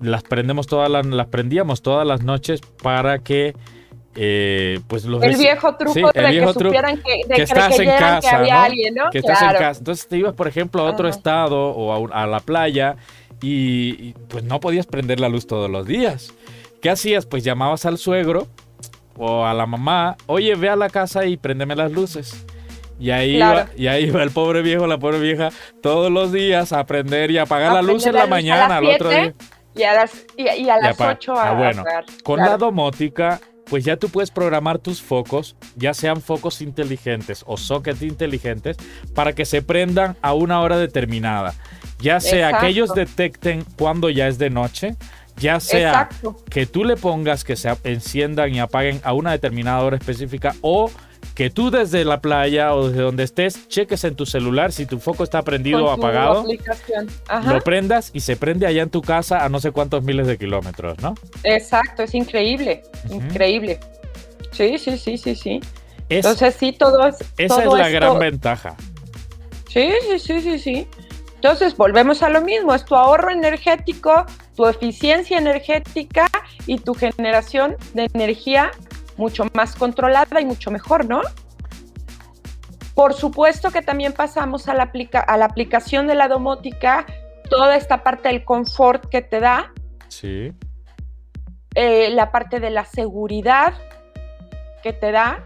[0.00, 3.54] las prendemos todas las, las prendíamos todas las noches para que
[4.20, 8.36] eh, pues los el viejo truco de que supieran que, que, estás en casa, que
[8.36, 9.10] había alguien, ¿no?
[9.10, 9.78] Que estás en casa.
[9.78, 12.96] Entonces te ibas, por ejemplo, a otro estado o a, la playa
[13.40, 16.34] y, pues no podías prender la luz todos los días.
[16.82, 17.26] ¿Qué hacías?
[17.26, 18.48] Pues llamabas al suegro
[19.16, 22.44] o a la mamá, oye, ve a la casa y préndeme las luces.
[22.98, 26.72] Y ahí, iba, y ahí iba el pobre viejo, la pobre vieja, todos los días
[26.72, 29.34] a prender y apagar la luz en la, mañana, al otro día.
[29.78, 31.84] Y a las, y, a las 8 a, ah, bueno,
[32.24, 37.56] Con la domótica, pues ya tú puedes programar tus focos, ya sean focos inteligentes o
[37.56, 38.76] sockets inteligentes,
[39.14, 41.54] para que se prendan a una hora determinada.
[42.00, 44.96] Ya sea que ellos detecten cuando ya es de noche,
[45.36, 46.08] ya sea
[46.50, 50.90] que tú le pongas que se enciendan y apaguen a una determinada hora específica o
[51.38, 54.98] que tú desde la playa o desde donde estés cheques en tu celular si tu
[54.98, 56.44] foco está prendido o apagado.
[57.46, 60.36] Lo prendas y se prende allá en tu casa a no sé cuántos miles de
[60.36, 61.14] kilómetros, ¿no?
[61.44, 63.78] Exacto, es increíble, increíble.
[64.50, 65.60] Sí, sí, sí, sí, sí.
[66.08, 67.18] Entonces sí, todo es...
[67.36, 68.74] Esa es la gran ventaja.
[69.68, 70.88] Sí, sí, sí, sí, sí.
[71.36, 76.26] Entonces volvemos a lo mismo, es tu ahorro energético, tu eficiencia energética
[76.66, 78.72] y tu generación de energía
[79.18, 81.20] mucho más controlada y mucho mejor, ¿no?
[82.94, 84.90] Por supuesto que también pasamos a la,
[85.26, 87.06] a la aplicación de la domótica,
[87.50, 89.72] toda esta parte del confort que te da.
[90.08, 90.52] Sí.
[91.74, 93.74] Eh, la parte de la seguridad
[94.82, 95.44] que te da,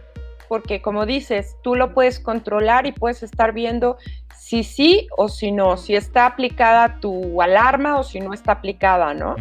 [0.48, 3.98] porque como dices, tú lo puedes controlar y puedes estar viendo
[4.36, 9.14] si sí o si no, si está aplicada tu alarma o si no está aplicada,
[9.14, 9.36] ¿no?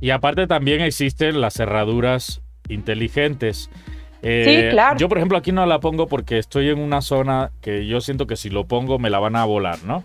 [0.00, 3.70] Y aparte también existen las cerraduras inteligentes.
[4.22, 4.98] Eh, sí, claro.
[4.98, 8.26] Yo, por ejemplo, aquí no la pongo porque estoy en una zona que yo siento
[8.26, 10.04] que si lo pongo me la van a volar, ¿no?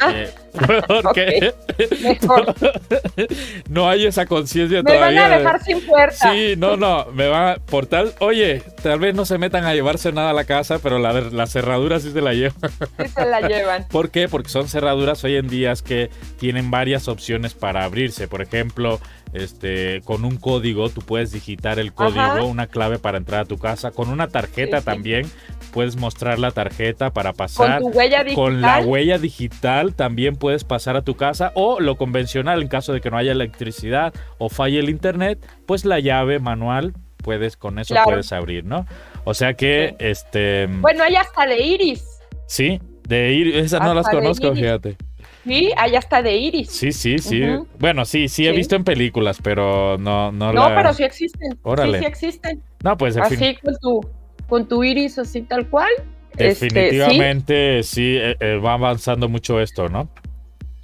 [0.00, 0.30] Ah, eh,
[0.88, 1.54] porque
[3.68, 5.10] no hay esa conciencia todavía.
[5.10, 6.32] Me van a dejar sin puerta.
[6.32, 10.12] Sí, no, no, me va por tal, oye, tal vez no se metan a llevarse
[10.12, 12.70] nada a la casa, pero la, la cerradura sí se la llevan.
[12.98, 13.86] Sí se la llevan.
[13.90, 14.28] ¿Por qué?
[14.28, 18.28] Porque son cerraduras hoy en día que tienen varias opciones para abrirse.
[18.28, 19.00] Por ejemplo,
[19.32, 23.58] este, con un código, tú puedes digitar el código, una clave para entrar a tu
[23.58, 23.90] casa.
[23.90, 25.30] Con una tarjeta también
[25.72, 27.80] puedes mostrar la tarjeta para pasar.
[27.80, 28.44] Con tu huella digital.
[28.44, 31.52] Con la huella digital también puedes pasar a tu casa.
[31.54, 35.84] O lo convencional, en caso de que no haya electricidad o falle el internet, pues
[35.84, 38.86] la llave manual puedes, con eso puedes abrir, ¿no?
[39.24, 40.66] O sea que, este.
[40.66, 42.04] Bueno, hay hasta de iris.
[42.46, 43.56] Sí, de iris.
[43.56, 44.96] Esas no las conozco, fíjate.
[45.44, 46.70] Sí, hay hasta de iris.
[46.70, 47.42] Sí, sí, sí.
[47.78, 51.58] Bueno, sí, sí he visto en películas, pero no, no, no pero sí existen.
[51.62, 51.98] Órale.
[51.98, 52.62] Sí, sí existen.
[52.84, 54.00] No, pues Así con tu,
[54.48, 55.90] con tu iris así tal cual.
[56.36, 60.08] Este, Definitivamente sí, eh, eh, va avanzando mucho esto, ¿no?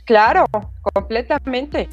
[0.05, 0.45] Claro,
[0.95, 1.89] completamente.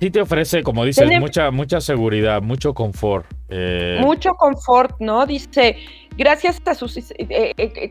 [0.00, 3.26] Sí te ofrece, como dices, mucha, mucha seguridad, mucho confort.
[3.48, 3.98] Eh.
[4.00, 5.26] Mucho confort, ¿no?
[5.26, 5.76] Dice,
[6.16, 6.86] gracias a su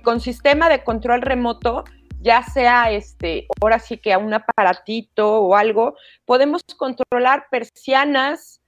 [0.04, 1.84] con sistema de control remoto,
[2.28, 8.62] ya sea este, ahora sí que a un aparatito o algo, podemos controlar persianas,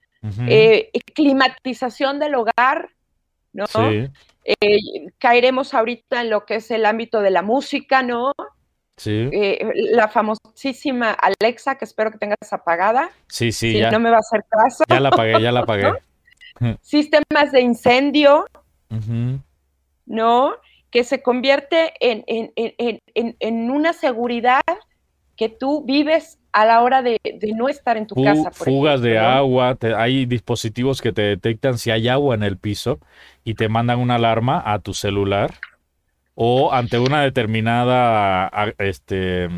[0.48, 2.88] eh, climatización del hogar,
[3.52, 3.66] ¿no?
[4.44, 4.78] Eh,
[5.18, 8.32] caeremos ahorita en lo que es el ámbito de la música, ¿no?
[8.96, 9.28] Sí.
[9.30, 13.10] Eh, la famosísima Alexa, que espero que tengas apagada.
[13.28, 14.84] Sí, sí, si no me va a hacer caso.
[14.88, 15.92] Ya la apagué, ya la apagué.
[16.80, 18.46] Sistemas de incendio,
[20.06, 20.54] ¿no?
[20.90, 24.62] Que se convierte en, en, una seguridad
[25.36, 27.18] que tú vives a la hora de,
[27.54, 28.50] no estar en tu casa.
[28.50, 32.98] fugas de agua, hay dispositivos que te detectan si hay agua en el piso
[33.44, 35.54] y te mandan una alarma a tu celular
[36.34, 39.48] o ante una determinada este,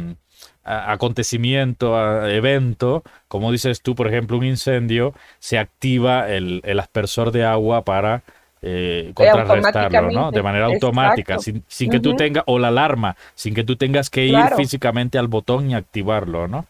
[0.65, 7.45] acontecimiento, evento, como dices tú, por ejemplo, un incendio, se activa el, el aspersor de
[7.45, 8.23] agua para
[8.63, 10.31] eh, contrarrestarlo, ¿no?
[10.31, 14.27] De manera automática, sin, que tú tengas, o la alarma, sin que tú tengas que
[14.27, 16.67] ir físicamente al botón y activarlo, ¿no?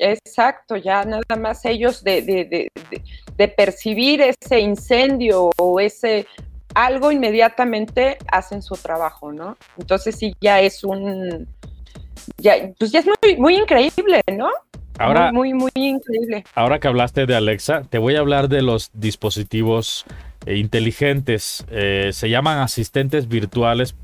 [0.00, 2.70] Exacto, ya nada más ellos de, de,
[3.36, 6.26] de, percibir ese incendio o ese
[6.74, 9.56] algo inmediatamente hacen su trabajo, ¿no?
[9.76, 11.48] Entonces sí ya es un,
[12.36, 14.50] ya, pues ya es muy, muy increíble, ¿no?
[14.98, 16.44] Ahora, muy, muy, muy increíble.
[16.54, 22.10] Ahora que hablaste de Alexa, te voy a hablar de los dispositivos eh, inteligentes, eh,
[22.12, 23.94] se llaman asistentes virtuales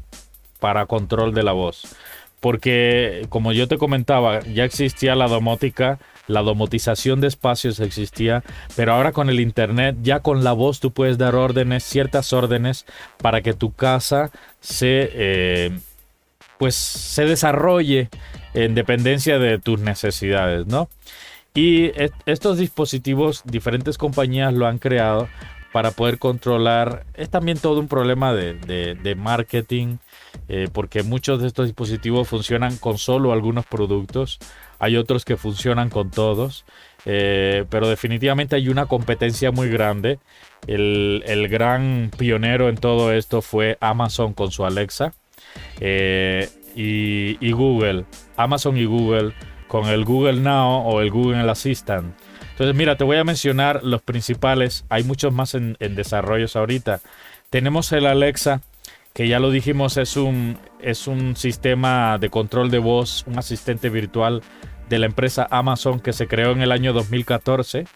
[0.61, 1.97] para control de la voz.
[2.41, 8.45] Porque, como yo te comentaba, ya existía la domótica, la domotización de espacios existía,
[8.77, 12.85] pero ahora con el Internet, ya con la voz tú puedes dar órdenes, ciertas órdenes,
[13.19, 14.31] para que tu casa
[14.61, 15.79] se, eh,
[16.59, 18.11] pues, se desarrolle
[18.53, 20.89] en dependencia de tus necesidades, ¿no?
[21.57, 21.93] Y
[22.27, 25.29] estos dispositivos, diferentes compañías lo han creado
[25.75, 27.05] para poder controlar.
[27.15, 29.97] Es también todo un problema de, marketing,
[30.49, 34.39] eh, porque muchos de estos dispositivos funcionan con solo algunos productos,
[34.79, 36.65] hay otros que funcionan con todos,
[37.07, 40.21] eh, pero definitivamente hay una competencia muy grande.
[40.69, 45.13] El, gran pionero en todo esto fue Amazon con su Alexa
[45.81, 48.05] eh, y Google,
[48.37, 49.33] Amazon y Google
[49.67, 52.15] con el Google Now o el Google Assistant.
[52.55, 54.85] Entonces, mira, te voy a mencionar los principales.
[54.89, 57.01] Hay muchos más en, desarrollos ahorita.
[57.51, 58.61] Tenemos el Alexa,
[59.13, 63.91] que ya lo dijimos, es un, es un sistema de control de voz, un asistente
[63.91, 64.41] virtual
[64.89, 67.89] de la empresa Amazon que se creó en el año 2014.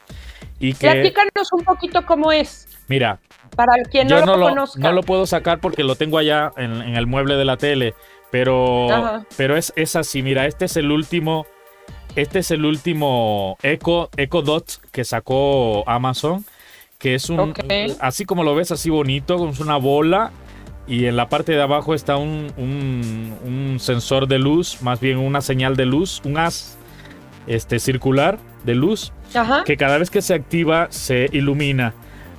[0.59, 2.67] Y que, Platícanos un poquito cómo es.
[2.89, 3.21] Mira,
[3.55, 4.81] Para quien no, lo, conozca.
[4.81, 7.95] No lo puedo sacar porque lo tengo allá en, el mueble de la tele.
[8.33, 8.89] Pero,
[9.37, 10.21] pero es, es así.
[10.25, 11.47] Mira, este es el último.
[12.17, 16.45] Este es el último Echo, Echo Dot que sacó Amazon.
[16.99, 17.55] Que es un.
[18.01, 19.49] Así como lo ves, así bonito.
[19.49, 20.33] Es una bola.
[20.89, 25.43] Y en la parte de abajo está un, un, sensor de luz, más bien una
[25.43, 26.79] señal de luz, un haz
[27.47, 29.13] este, circular de luz,
[29.67, 31.93] que cada vez que se activa se ilumina.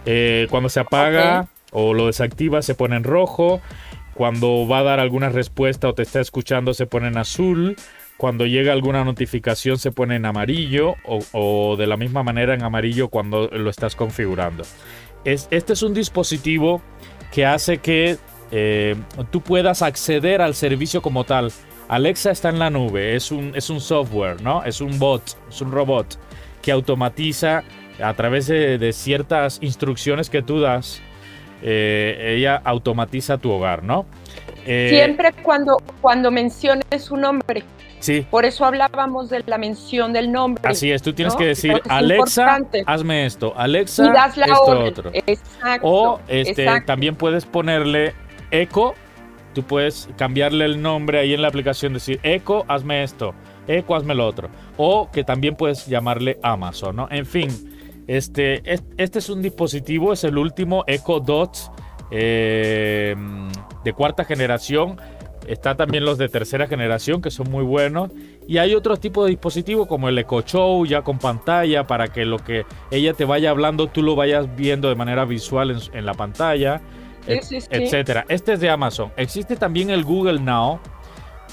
[0.08, 3.62] Eh, cuando se apaga o lo desactiva se pone en rojo.
[4.15, 7.75] Cuando va a dar alguna respuesta o te está escuchando se pone en azul.
[8.19, 13.08] Cuando llega alguna notificación se pone en amarillo o, de la misma manera en amarillo
[13.08, 14.65] cuando lo estás configurando.
[15.23, 16.82] Es, este es un dispositivo
[17.32, 18.17] que hace que
[18.51, 18.97] eh,
[19.32, 21.53] tú puedas acceder al servicio como tal.
[21.88, 24.65] Alexa está en la nube, es un, es un software, ¿no?
[24.65, 26.19] Es un bot, es un robot
[26.62, 27.63] que automatiza
[28.03, 31.01] a través de, ciertas instrucciones que tú das,
[31.62, 34.05] eh, ella automatiza tu hogar, ¿no?
[34.65, 37.63] Eh, Siempre cuando, cuando menciones su nombre.
[37.99, 38.25] Sí.
[38.29, 40.63] Por eso hablábamos de la mención del nombre.
[40.65, 45.12] Así es, tú tienes que decir, Alexa, hazme esto, Alexa, y esto otro.
[45.13, 48.13] Exacto, o este, también puedes ponerle
[48.51, 48.93] Echo,
[49.53, 53.33] tú puedes cambiarle el nombre ahí en la aplicación, decir, Echo, hazme esto,
[53.67, 54.49] Echo, hazme lo otro.
[54.77, 57.07] O que también puedes llamarle Amazon, ¿no?
[57.12, 57.49] En fin,
[58.07, 58.63] este,
[58.97, 61.57] este es un dispositivo, es el último Echo Dot
[62.12, 63.15] eh,
[63.83, 64.99] de cuarta generación.
[65.47, 68.12] Está también los de tercera generación que son muy buenos.
[68.47, 72.25] Y hay otro tipo de dispositivo como el Echo Show ya con pantalla para que
[72.25, 76.13] lo que ella te vaya hablando tú lo vayas viendo de manera visual en, la
[76.13, 76.82] pantalla,
[77.28, 78.25] etcétera.
[78.28, 79.12] Este es de Amazon.
[79.17, 80.80] Existe también el Google Now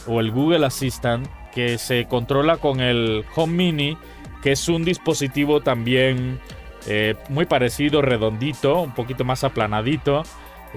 [0.06, 3.98] o el Google Assistant que se controla con el Home Mini
[4.46, 6.38] que es un dispositivo también
[6.86, 10.22] eh, muy parecido, redondito, un poquito más aplanadito,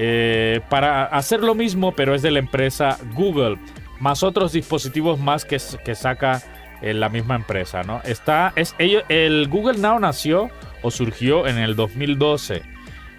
[0.01, 3.57] eh, para hacer lo mismo, pero es de la empresa Google,
[3.99, 6.41] más otros dispositivos más que, saca
[6.81, 8.01] eh, la misma empresa, ¿no?
[8.05, 10.49] Está, es, el Google Now nació
[10.83, 12.62] o surgió en el 2012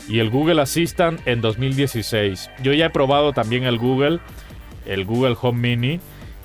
[0.09, 2.51] y el Google Assistant en 2016.
[2.63, 4.19] Yo ya he probado también el Google,
[4.87, 6.01] el Google Home Mini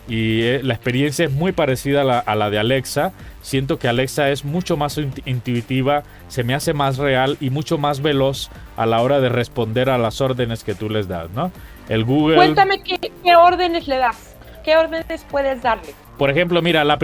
[0.07, 3.11] y eh, la experiencia es muy parecida a la, de Alexa.
[3.41, 8.01] Siento que Alexa es mucho más intuitiva, se me hace más real y mucho más
[8.01, 11.51] veloz a la hora de responder a las órdenes que tú les das, ¿no?
[11.89, 12.35] El Google.
[12.35, 15.93] Cuéntame qué, órdenes le das, qué órdenes puedes darle.
[16.17, 16.97] Por ejemplo, mira, la,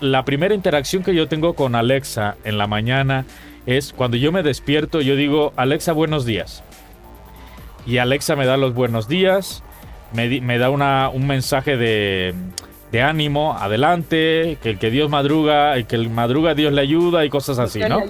[0.00, 3.24] la primera interacción que yo tengo con Alexa en la mañana
[3.66, 6.62] es cuando yo me despierto, yo digo, Alexa, buenos días.
[7.86, 9.62] Y Alexa me da los buenos días
[10.12, 12.34] me, da una, un mensaje de,
[13.02, 17.28] ánimo, adelante, que el que Dios madruga, y que el madruga Dios le ayuda y
[17.28, 18.00] cosas así, ¿no?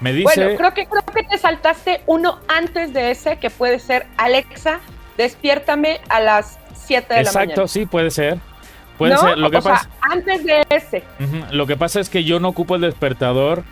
[0.00, 0.22] Me dice...
[0.36, 4.78] Bueno, creo que, creo que te saltaste uno antes de ese, que puede ser Alexa,
[5.16, 7.42] despiértame a las 7 de la mañana.
[7.42, 8.38] Exacto, sí, puede ser.
[8.98, 9.38] Puede ser.
[9.38, 11.02] Lo que pasa, antes de ese.
[11.50, 13.64] Lo que pasa es que yo no ocupo el despertador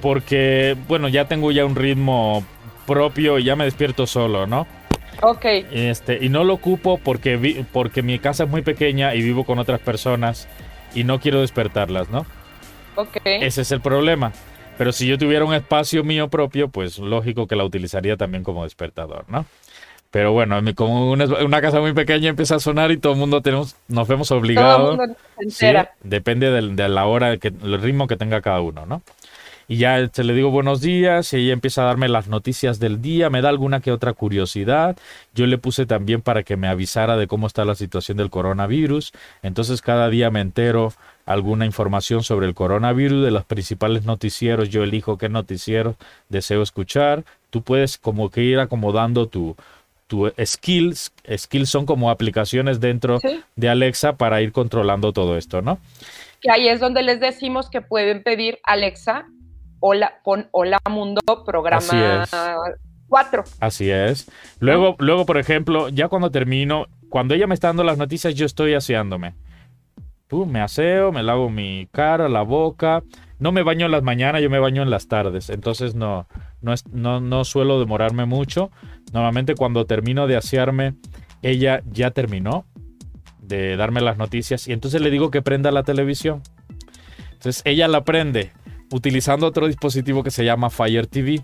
[0.00, 2.44] porque, bueno, ya tengo ya un ritmo
[2.86, 4.66] propio y ya me despierto solo, ¿no?
[5.24, 5.44] Ok.
[5.72, 9.58] Este, y no lo ocupo porque, porque mi casa es muy pequeña y vivo con
[9.58, 10.46] otras personas
[10.94, 12.26] y no quiero despertarlas, ¿no?
[12.96, 13.16] Ok.
[13.24, 14.32] Ese es el problema.
[14.76, 18.64] Pero si yo tuviera un espacio mío propio, pues lógico que la utilizaría también como
[18.64, 19.46] despertador, ¿no?
[20.10, 23.76] Pero bueno, como una, casa muy pequeña empieza a sonar y todo el mundo tenemos,
[23.88, 24.78] nos vemos obligados.
[24.78, 29.02] Todo el mundo depende de la hora, que, el ritmo que tenga cada uno, ¿no?
[29.68, 33.00] Y ya se le digo buenos días y ella empieza a darme las noticias del
[33.00, 34.96] día, me da alguna que otra curiosidad.
[35.34, 39.12] Yo le puse también para que me avisara de cómo está la situación del coronavirus.
[39.42, 40.92] Entonces cada día me entero
[41.26, 44.68] alguna información sobre el coronavirus de los principales noticieros.
[44.68, 45.96] Yo elijo qué noticiero
[46.28, 47.24] deseo escuchar.
[47.50, 49.56] Tú puedes como que ir acomodando tu,
[50.06, 51.12] tu skills.
[51.36, 53.20] Skills son como aplicaciones dentro
[53.56, 55.78] de Alexa para ir controlando todo esto, ¿no?
[56.40, 59.26] Que ahí es donde les decimos que pueden pedir Alexa
[59.80, 62.26] Hola, pon Hola Mundo, programa
[63.08, 63.44] 4.
[63.60, 64.30] Así es.
[64.60, 68.46] Luego, luego, por ejemplo, ya cuando termino, cuando ella me está dando las noticias, yo
[68.46, 69.34] estoy aseándome.
[70.30, 73.02] me aseo, me lavo mi cara, la boca.
[73.38, 75.50] No me baño en las mañanas, yo me baño en las tardes.
[75.50, 76.26] Entonces no,
[76.60, 78.70] no, es, no, no suelo demorarme mucho.
[79.12, 80.94] Normalmente cuando termino de asearme,
[81.42, 82.64] ella ya terminó
[83.38, 86.42] de darme las noticias y entonces le digo que prenda la televisión.
[87.32, 88.52] Entonces ella la prende
[88.90, 91.42] utilizando otro dispositivo que se llama Fire TV,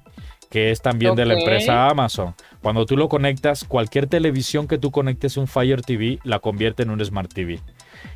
[0.50, 2.34] que es también de la empresa Amazon.
[2.60, 6.90] Cuando tú lo conectas, cualquier televisión que tú conectes un Fire TV la convierte en
[6.90, 7.60] un Smart TV.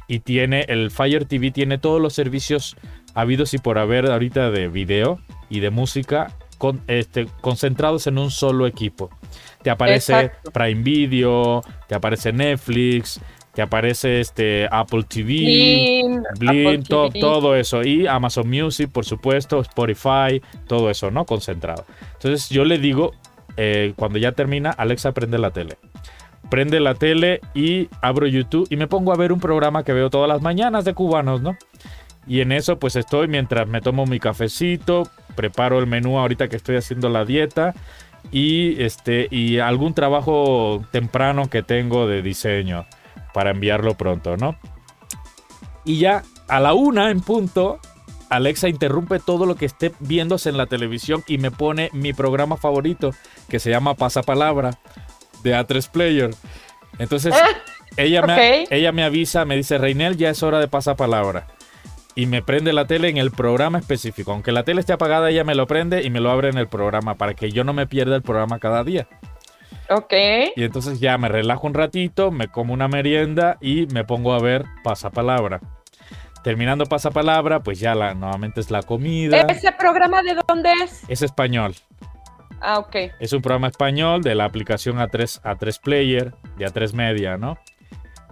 [0.09, 2.77] Y tiene el Fire TV tiene todos los servicios
[3.15, 6.37] habidos y por haber ahorita de video y de música
[6.87, 9.11] este, concentrados en un solo equipo.
[9.63, 13.21] Te aparece Prime Video, te aparece Netflix,
[13.55, 16.03] te aparece este Apple TV,
[16.39, 17.83] Blim, todo eso.
[17.85, 21.25] Y Amazon Music, por supuesto, Spotify, todo eso, ¿no?
[21.25, 21.85] Concentrado.
[22.15, 23.13] Entonces yo le digo,
[23.57, 25.79] eh, cuando ya termina, Alexa prende la tele.
[26.51, 30.11] Prende la tele y abro YouTube y me pongo a ver un programa que veo
[30.11, 31.57] todas las mañanas de cubanos, ¿no?
[32.27, 35.05] Y en eso pues estoy mientras me tomo mi cafecito,
[35.37, 37.75] preparo el menú ahorita que estoy haciendo la dieta
[38.33, 42.87] y este y algún trabajo temprano que tengo de diseño
[43.35, 44.57] para enviarlo pronto, ¿no?
[45.85, 47.81] Y ya a la una en punto,
[48.31, 52.57] Alexa interrumpe todo lo que esté viéndose en la televisión y me pone mi programa
[52.57, 53.11] favorito
[53.49, 54.79] que se llama Pasapalabra
[55.43, 56.31] de A3 Player.
[56.99, 57.35] Entonces,
[57.97, 61.49] ella, me, ella me avisa, me dice, Reinel, ya es hora de Pasapalabra.
[62.15, 64.31] Y me prende la tele en el programa específico.
[64.31, 66.69] Aunque la tele esté apagada, ella me lo prende y me lo abre en el
[66.69, 69.09] programa para que yo no me pierda el programa cada día.
[69.91, 70.13] Ok.
[70.57, 74.41] Y entonces ya me relajo un ratito, me como una merienda y me pongo a
[74.41, 75.61] ver pasapalabra.
[76.43, 79.41] Terminando pasapalabra, pues ya la, nuevamente es la comida.
[79.49, 81.03] ¿Ese programa de dónde es?
[81.09, 81.75] Es español.
[82.61, 82.97] Ah, ok.
[83.21, 87.59] Es un programa español de la aplicación A3, A3 Player, de A3 Media, ¿no?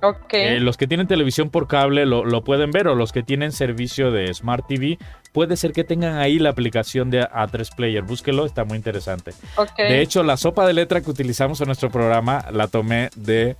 [0.02, 0.34] Ok.
[0.34, 3.52] Eh, los que tienen televisión por cable lo, lo, pueden ver o los que tienen
[3.52, 4.98] servicio de Smart TV
[5.32, 8.02] puede ser que tengan ahí la aplicación de A3 Player.
[8.02, 9.32] Búsquelo, está muy interesante.
[9.76, 13.56] De hecho, la sopa de letra que utilizamos en nuestro programa la tomé de,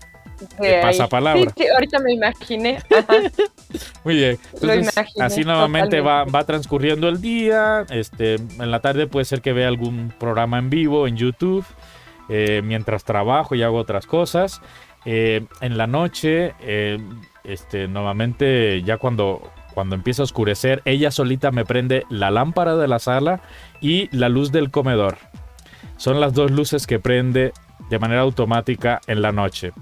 [0.82, 1.52] pasapalabra.
[1.56, 2.82] Sí, ahorita me imaginé.
[4.04, 4.38] muy bien.
[5.20, 7.86] así nuevamente va, va, transcurriendo el día.
[7.90, 11.64] Este, en la tarde puede ser que vea algún programa en vivo en YouTube.
[12.28, 14.60] Eh, mientras trabajo y hago otras cosas.
[15.04, 16.98] Eh, en la noche, eh,
[17.44, 22.88] este, nuevamente ya cuando cuando empieza a oscurecer, ella solita me prende la lámpara de
[22.88, 23.40] la sala
[23.80, 25.16] y la luz del comedor.
[25.96, 27.52] Son las dos luces que prende
[27.88, 29.72] de manera automática en la noche.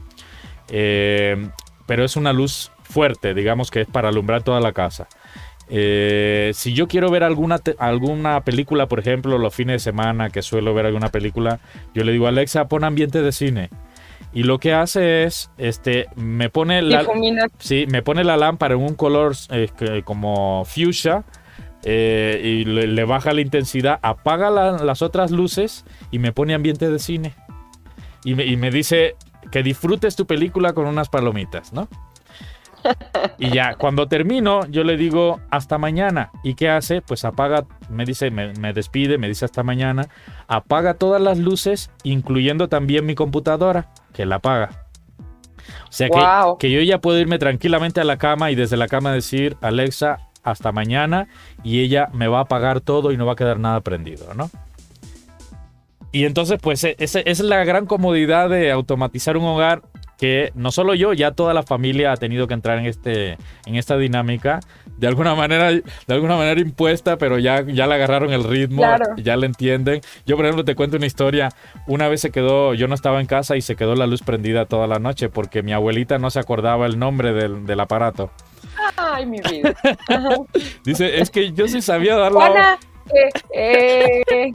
[0.69, 1.49] Eh,
[1.87, 5.09] pero es una luz fuerte, digamos que es para alumbrar toda la casa.
[5.69, 10.43] Eh, si yo quiero ver alguna, alguna película, por ejemplo, los fines de semana que
[10.43, 11.61] suelo ver alguna película,
[11.95, 13.71] yo le digo Alexa, pon ambiente de cine.
[14.33, 17.05] Y lo que hace es, este, me pone la,
[17.59, 21.25] sí, me pone la lámpara en un color eh, como fuchsia
[21.83, 26.99] eh, y le, baja la intensidad, apaga las otras luces y me pone ambiente de
[26.99, 27.35] cine.
[28.25, 29.17] Y me, y me dice
[29.51, 31.89] que disfrutes tu película con unas palomitas, ¿no?
[33.39, 36.31] Y ya, cuando termino, yo le digo hasta mañana.
[36.43, 37.03] ¿Y qué hace?
[37.03, 40.09] Pues apaga, me dice, me, despide, me dice hasta mañana.
[40.49, 44.71] Apaga todas las luces, incluyendo también mi computadora, que la apaga.
[45.89, 46.21] O sea que,
[46.59, 50.31] que yo ya puedo irme tranquilamente a la cama y desde la cama decir, Alexa,
[50.43, 51.29] hasta mañana.
[51.63, 54.51] Y ella me va a apagar todo y no va a quedar nada prendido, ¿no?
[56.13, 59.83] Y entonces, pues, e, esa es la gran comodidad de automatizar un hogar
[60.21, 63.77] que no solo yo, ya toda la familia ha tenido que entrar en, este, en
[63.77, 64.61] esta dinámica,
[64.99, 68.83] de alguna manera, de alguna manera impuesta, pero ya, ya le agarraron el ritmo,
[69.17, 70.03] ya le entienden.
[70.27, 71.49] Yo, por ejemplo, te cuento una historia.
[71.87, 74.67] Una vez se quedó, yo no estaba en casa y se quedó la luz prendida
[74.67, 78.31] toda la noche porque mi abuelita no se acordaba el nombre del, del aparato.
[78.99, 79.75] Ay, mi vida.
[80.85, 82.79] Dice, es que yo sí sabía dar la...
[83.55, 84.55] eh, eh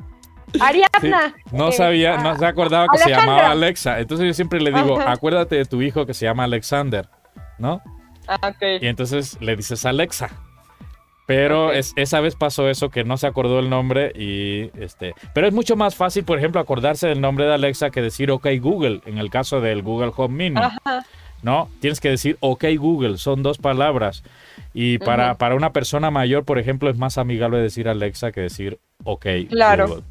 [0.62, 1.36] Ariadna.
[1.52, 4.00] no sabía, no se acordaba que se llamaba Alexa.
[4.00, 7.08] Entonces yo siempre le digo, acuérdate de tu hijo que se llama Alexander,
[7.58, 7.82] ¿no?
[8.28, 10.30] Ah, y entonces le dices Alexa.
[11.26, 15.15] Pero es, esa vez pasó eso que no se acordó el nombre y este.
[15.34, 18.48] Pero es mucho más fácil, por ejemplo, acordarse del nombre de Alexa que decir OK
[18.60, 20.62] Google en el caso del Google Home Mini.
[21.41, 21.70] ¿No?
[21.80, 24.24] Tienes que decir OK Google, son dos palabras.
[24.74, 28.80] Y para, para una persona mayor, por ejemplo, es más amigable decir Alexa que decir
[29.04, 30.04] OK claro.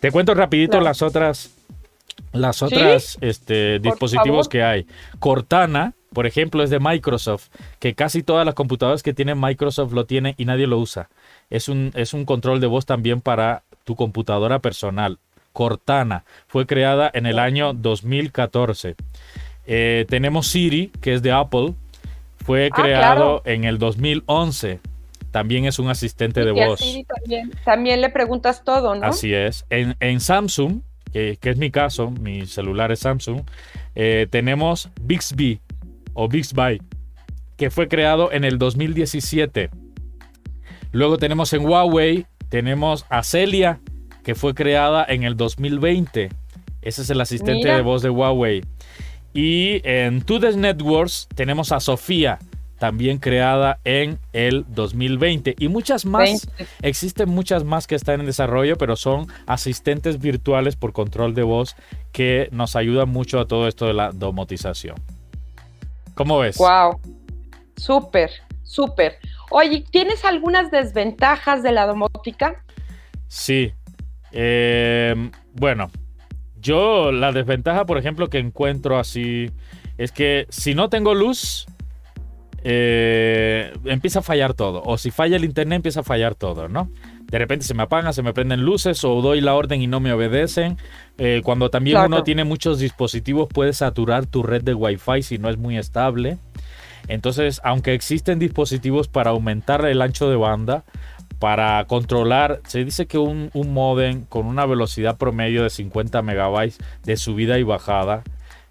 [0.00, 1.54] Te cuento rapidito las otras,
[2.32, 4.86] las otras este, dispositivos que hay.
[5.18, 10.06] Cortana, por ejemplo, es de Microsoft, que casi todas las computadoras que tienen Microsoft lo
[10.06, 11.10] tienen y nadie lo usa.
[11.50, 15.18] Es un, es un control de voz también para tu computadora personal.
[15.52, 18.96] Cortana fue creada en el año 2014.
[19.66, 21.74] Eh, tenemos Siri, que es de Apple,
[22.44, 24.80] fue ah, creado en el 2011
[25.30, 26.80] también es un asistente de voz.
[26.80, 29.06] También, también, le preguntas todo, ¿no?
[29.06, 29.64] Así es.
[29.70, 33.42] En, Samsung, que, es mi caso, mi celular es Samsung,
[33.94, 35.60] eh, tenemos Bixby
[36.14, 36.80] o Bixby,
[37.56, 39.70] que fue creado en el 2017.
[40.92, 43.80] Luego tenemos en Huawei, tenemos a Celia,
[44.24, 46.30] que fue creada en el 2020.
[46.82, 48.62] Ese es el asistente de voz de Huawei.
[49.32, 52.38] Y en Tudes Networks tenemos a Sofía,
[52.80, 55.54] también creada en el 2020.
[55.58, 56.48] Y muchas más,
[56.80, 61.76] existen muchas más que están en desarrollo, pero son asistentes virtuales por control de voz
[62.10, 64.96] que nos ayudan mucho a todo esto de la domotización.
[66.14, 66.56] ¿Cómo ves?
[66.56, 66.98] Wow,
[67.76, 68.30] súper,
[68.62, 69.18] súper.
[69.50, 72.64] Oye, ¿tienes algunas desventajas de la domótica?
[73.28, 73.74] Sí.
[74.32, 75.90] Eh, bueno,
[76.58, 79.50] yo la desventaja, por ejemplo, que encuentro así
[79.98, 81.66] es que si no tengo luz,
[82.62, 84.82] eh, empieza a fallar todo.
[84.84, 86.90] O si falla el internet, empieza a fallar todo, ¿no?
[87.30, 90.00] De repente se me apagan, se me prenden luces o doy la orden y no
[90.00, 90.76] me obedecen.
[91.18, 95.48] Eh, cuando también uno tiene muchos dispositivos, puede saturar tu red de Wi-Fi si no
[95.48, 96.38] es muy estable.
[97.08, 100.84] Entonces, aunque existen dispositivos para aumentar el ancho de banda,
[101.38, 106.78] para controlar, se dice que un, un modem con una velocidad promedio de 50 megabytes
[107.04, 108.22] de subida y bajada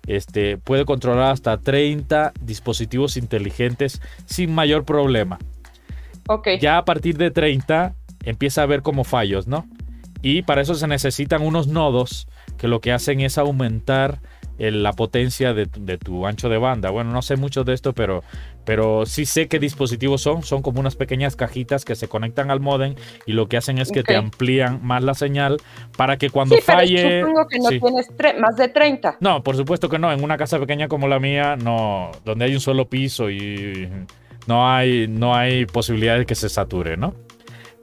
[0.07, 5.39] este, puede controlar hasta 30 dispositivos inteligentes sin mayor problema.
[6.27, 6.59] Okay.
[6.59, 9.67] Ya a partir de 30 empieza a haber como fallos, ¿no?
[10.21, 12.27] Y para eso se necesitan unos nodos
[12.57, 14.19] que lo que hacen es aumentar
[14.59, 16.89] la potencia de, tu ancho de banda.
[16.89, 18.23] Bueno, no sé mucho de esto, pero,
[18.69, 20.43] pero sí sé qué dispositivos son.
[20.43, 22.93] Son como unas pequeñas cajitas que se conectan al modem
[23.25, 25.57] y lo que hacen es que te amplían más la señal
[25.97, 27.21] para que cuando falle.
[27.21, 29.17] supongo que no tienes más de 30.
[29.21, 30.11] No, por supuesto que no.
[30.11, 33.89] En una casa pequeña como la mía, no, donde hay un solo piso y
[34.45, 37.15] no hay, no hay posibilidad de que se sature, ¿no?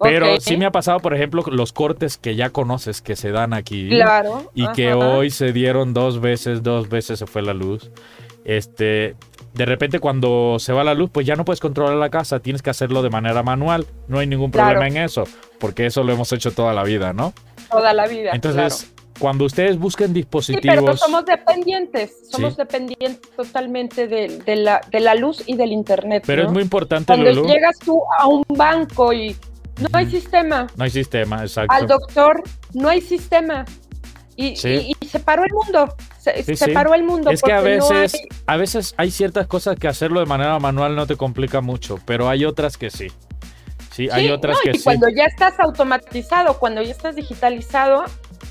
[0.00, 3.54] Pero sí me ha pasado, por ejemplo, los cortes que ya conoces que se dan
[3.54, 3.88] aquí.
[3.88, 4.52] Claro.
[4.54, 7.90] Y que hoy se dieron dos veces, dos veces se fue la luz.
[8.46, 9.16] Este,
[9.54, 12.62] de repente cuando se va la luz, pues ya no puedes controlar la casa, tienes
[12.62, 13.86] que hacerlo de manera manual.
[14.06, 15.24] No hay ningún problema en eso,
[15.58, 17.32] porque eso lo hemos hecho toda la vida, ¿no?
[17.68, 18.30] Toda la vida.
[18.32, 20.76] Entonces, cuando ustedes busquen dispositivos.
[20.76, 26.22] Sí, pero somos dependientes, somos dependientes totalmente de, la, de, la, luz y del internet.
[26.24, 29.34] Pero es muy importante, Cuando llegas tú a un banco y
[29.80, 30.68] no hay sistema.
[30.76, 31.74] No hay sistema, exacto.
[31.74, 32.44] Al doctor
[32.74, 33.64] no hay sistema.
[34.36, 35.94] Y, se paró el mundo.
[36.44, 37.30] Se, paró el mundo.
[37.30, 38.28] Es que a veces, hay...
[38.46, 42.28] a veces hay ciertas cosas que hacerlo de manera manual no te complica mucho, pero
[42.28, 43.08] hay otras que sí.
[43.92, 48.04] Sí, hay otras que y Cuando ya estás automatizado, cuando ya estás digitalizado,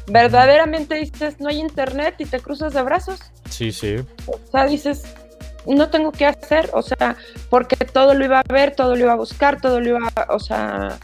[0.07, 3.19] verdaderamente dices, no hay internet y te cruzas de brazos.
[3.49, 3.97] Sí, sí.
[4.26, 5.03] O sea, dices,
[5.67, 7.15] no tengo que hacer, o sea,
[7.49, 10.34] porque todo lo iba a ver, todo lo iba a buscar, todo lo iba a,
[10.34, 10.97] o sea,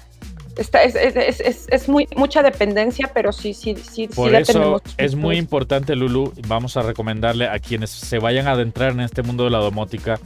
[0.61, 4.07] es, muy, mucha dependencia, pero sí, sí, sí.
[4.07, 8.91] Por eso es muy importante, Lulu, vamos a recomendarle a quienes se vayan a adentrar
[8.91, 10.19] en este mundo de la domótica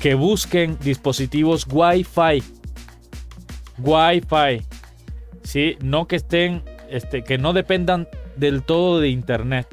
[0.00, 2.42] que busquen dispositivos Wi-Fi.
[3.78, 4.62] Wi-Fi.
[5.42, 5.76] ¿Sí?
[5.80, 9.66] No que estén, este, que no dependan del todo de Internet.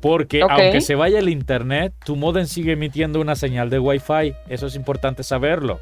[0.00, 4.34] Porque aunque se vaya el Internet, tu modem sigue emitiendo una señal de Wi-Fi.
[4.48, 5.80] Eso es importante saberlo.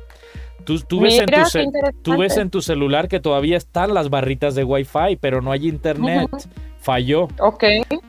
[0.65, 1.01] Tú,
[2.19, 6.29] ves en tu celular que todavía están las barritas de Wi-Fi, pero no hay internet.
[6.79, 7.29] Falló.
[7.39, 7.65] Ok.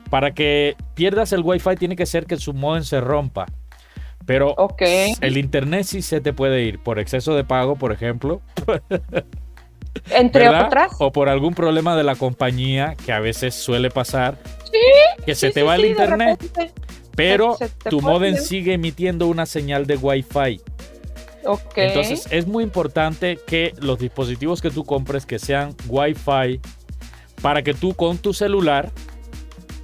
[0.10, 3.46] Para que pierdas el Wi-Fi tiene que ser que su modem se rompa.
[4.26, 4.56] Pero
[5.22, 8.42] el internet sí se te puede ir por exceso de pago, por ejemplo.
[10.10, 10.94] Entre otras.
[11.00, 14.38] O por algún problema de la compañía que a veces suele pasar.
[14.72, 14.80] Sí.
[15.26, 16.40] Que se te va el internet.
[17.16, 17.58] Pero
[17.90, 20.62] tu modem sigue emitiendo una señal de Wi-Fi.
[21.76, 26.60] Entonces es muy importante que los dispositivos que tú compres que sean Wi-Fi
[27.42, 28.92] para que tú con tu celular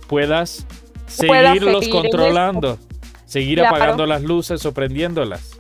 [0.08, 0.66] puedas
[1.08, 2.78] seguirlos controlando,
[3.26, 5.58] seguir apagando las luces o prendiéndolas.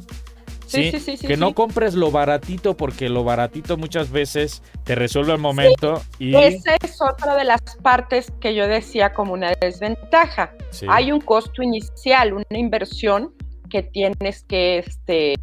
[0.66, 0.91] ¿sí?
[0.91, 5.39] Sí, sí, que no compres lo baratito porque lo baratito muchas veces te resuelve el
[5.39, 10.54] momento y esa es otra de las partes que yo decía como una desventaja.
[10.88, 13.34] Hay un costo inicial, una inversión
[13.70, 15.36] que tienes que, este,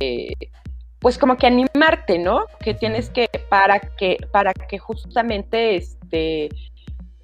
[0.99, 2.45] pues como que animarte, ¿no?
[2.61, 6.49] Que tienes que, para que, para que justamente, este,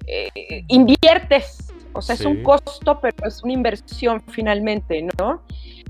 [0.07, 5.43] eh, inviertes, o sea, es un costo, pero es una inversión finalmente, ¿no?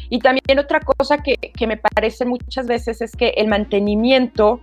[0.09, 4.61] Y también otra cosa que, que me parece muchas veces es que el mantenimiento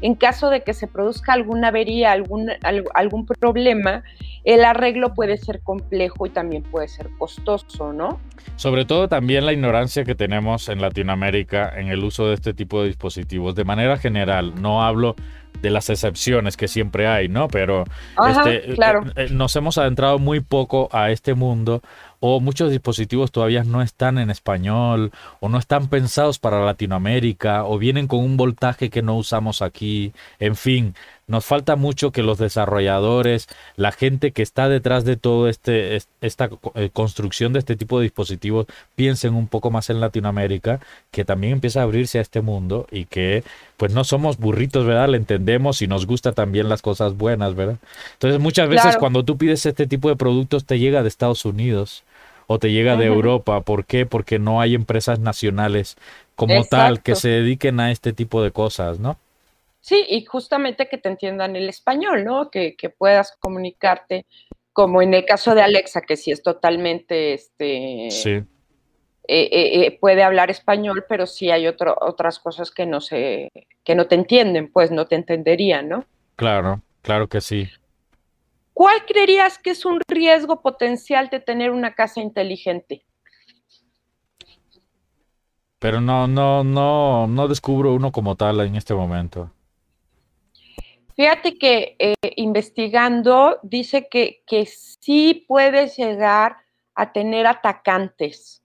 [0.00, 2.50] en caso de que se produzca alguna avería, algún,
[2.94, 4.02] algún problema,
[4.44, 8.20] el arreglo puede ser complejo y también puede ser costoso, ¿no?
[8.56, 12.80] Sobre todo también la ignorancia que tenemos en Latinoamérica en el uso de este tipo
[12.80, 13.54] de dispositivos.
[13.54, 15.16] De manera general, no hablo
[15.60, 17.48] de las excepciones que siempre hay, ¿no?
[17.48, 17.84] Pero
[18.28, 19.02] este, claro.
[19.16, 21.82] Eh, eh, nos hemos adentrado muy poco a este mundo
[22.20, 27.78] o muchos dispositivos todavía no están en español o no están pensados para Latinoamérica o
[27.78, 30.12] vienen con un voltaje que no usamos aquí.
[30.38, 30.94] En fin,
[31.28, 36.50] nos falta mucho que los desarrolladores, la gente que está detrás de todo este esta
[36.74, 38.66] eh, construcción de este tipo de dispositivos
[38.96, 43.04] piensen un poco más en Latinoamérica, que también empieza a abrirse a este mundo y
[43.04, 43.44] que
[43.76, 45.10] pues no somos burritos, ¿verdad?
[45.10, 47.76] Le entendemos y nos gusta también las cosas buenas, ¿verdad?
[48.14, 52.04] Entonces muchas veces cuando tú pides este tipo de productos te llega de Estados Unidos
[52.46, 53.60] o te llega de Europa.
[53.60, 54.06] ¿Por qué?
[54.06, 55.98] Porque no hay empresas nacionales
[56.34, 59.18] como tal que se dediquen a este tipo de cosas, ¿no?
[59.80, 62.50] Sí, y justamente que te entiendan el español, ¿no?
[62.50, 64.26] Que, puedas comunicarte,
[64.72, 68.42] como en el caso de Alexa, que sí es totalmente, este, sí.
[69.30, 73.52] Eh, eh, eh, puede hablar español, pero sí hay otro, otras cosas que no se,
[73.84, 76.06] que no te entienden, pues no te entenderían, ¿no?
[76.34, 77.68] Claro, claro que sí.
[78.72, 83.04] ¿Cuál creerías que es un riesgo potencial de tener una casa inteligente?
[85.78, 89.52] Pero no, no, no, no descubro uno como tal en este momento.
[91.18, 96.58] Fíjate que eh, investigando dice que, que sí puedes llegar
[96.94, 98.62] a tener atacantes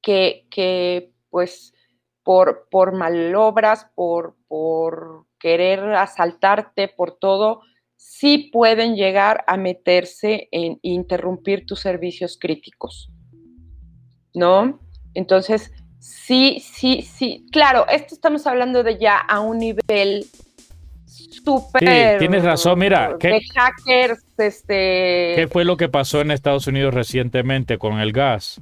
[0.00, 1.74] que, que pues
[2.22, 7.62] por, por malobras, por, por querer asaltarte, por todo,
[7.96, 13.10] sí pueden llegar a meterse en interrumpir tus servicios críticos,
[14.32, 14.78] ¿no?
[15.14, 20.26] Entonces, sí, sí, sí, claro, esto estamos hablando de ya a un nivel
[21.44, 21.80] súper...
[21.80, 23.16] Sí, tienes razón, mira.
[23.18, 25.34] ¿qué, de hackers, este...
[25.36, 28.60] ¿Qué fue lo que pasó en Estados Unidos recientemente con el gas?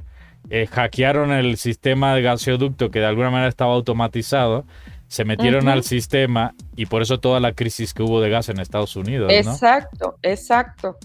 [0.48, 4.64] Eh, hackearon el sistema de gasoducto que de alguna manera estaba automatizado
[5.11, 8.61] se metieron al sistema y por eso toda la crisis que hubo de gas en
[8.61, 9.32] Estados Unidos.
[9.32, 10.98] Exacto, exacto.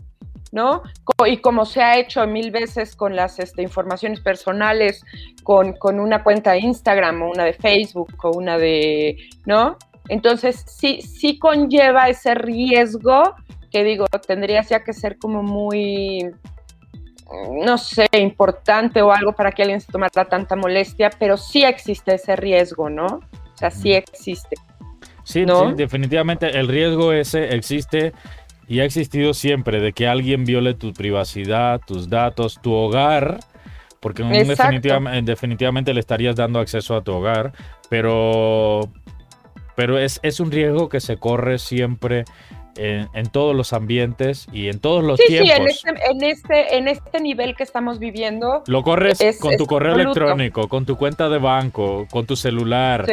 [0.51, 0.83] ¿No?
[1.25, 5.03] Y como se ha hecho mil veces con las este, informaciones personales,
[5.41, 9.17] con, con, una cuenta de Instagram o una de Facebook o una de,
[9.47, 9.75] ¿no?
[10.09, 13.35] Entonces sí, sí conlleva ese riesgo
[13.71, 16.29] que digo, tendrías ya que ser como muy,
[17.65, 22.15] no sé, importante o algo para que alguien se tomara tanta molestia, pero sí existe
[22.15, 23.05] ese riesgo, ¿no?
[23.05, 24.55] O sea, sí existe.
[25.23, 25.43] Sí,
[25.75, 28.13] definitivamente el riesgo ese existe
[28.67, 33.39] y ha existido siempre de que alguien viole tu privacidad, tus datos, tu hogar,
[33.99, 37.53] porque definitivamente, le estarías dando acceso a tu hogar,
[37.89, 38.81] pero,
[39.75, 42.25] pero es, es un riesgo que se corre siempre
[42.77, 45.49] en, todos los ambientes y en todos los tiempos.
[45.49, 48.63] Sí, en este, en, este, en este nivel que estamos viviendo.
[48.67, 53.05] Lo corres con tu correo electrónico, con tu cuenta de banco, con tu celular.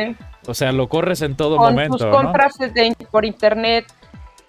[0.46, 1.98] O sea, lo corres en todo momento.
[1.98, 2.54] Con tus compras
[3.10, 3.86] por internet.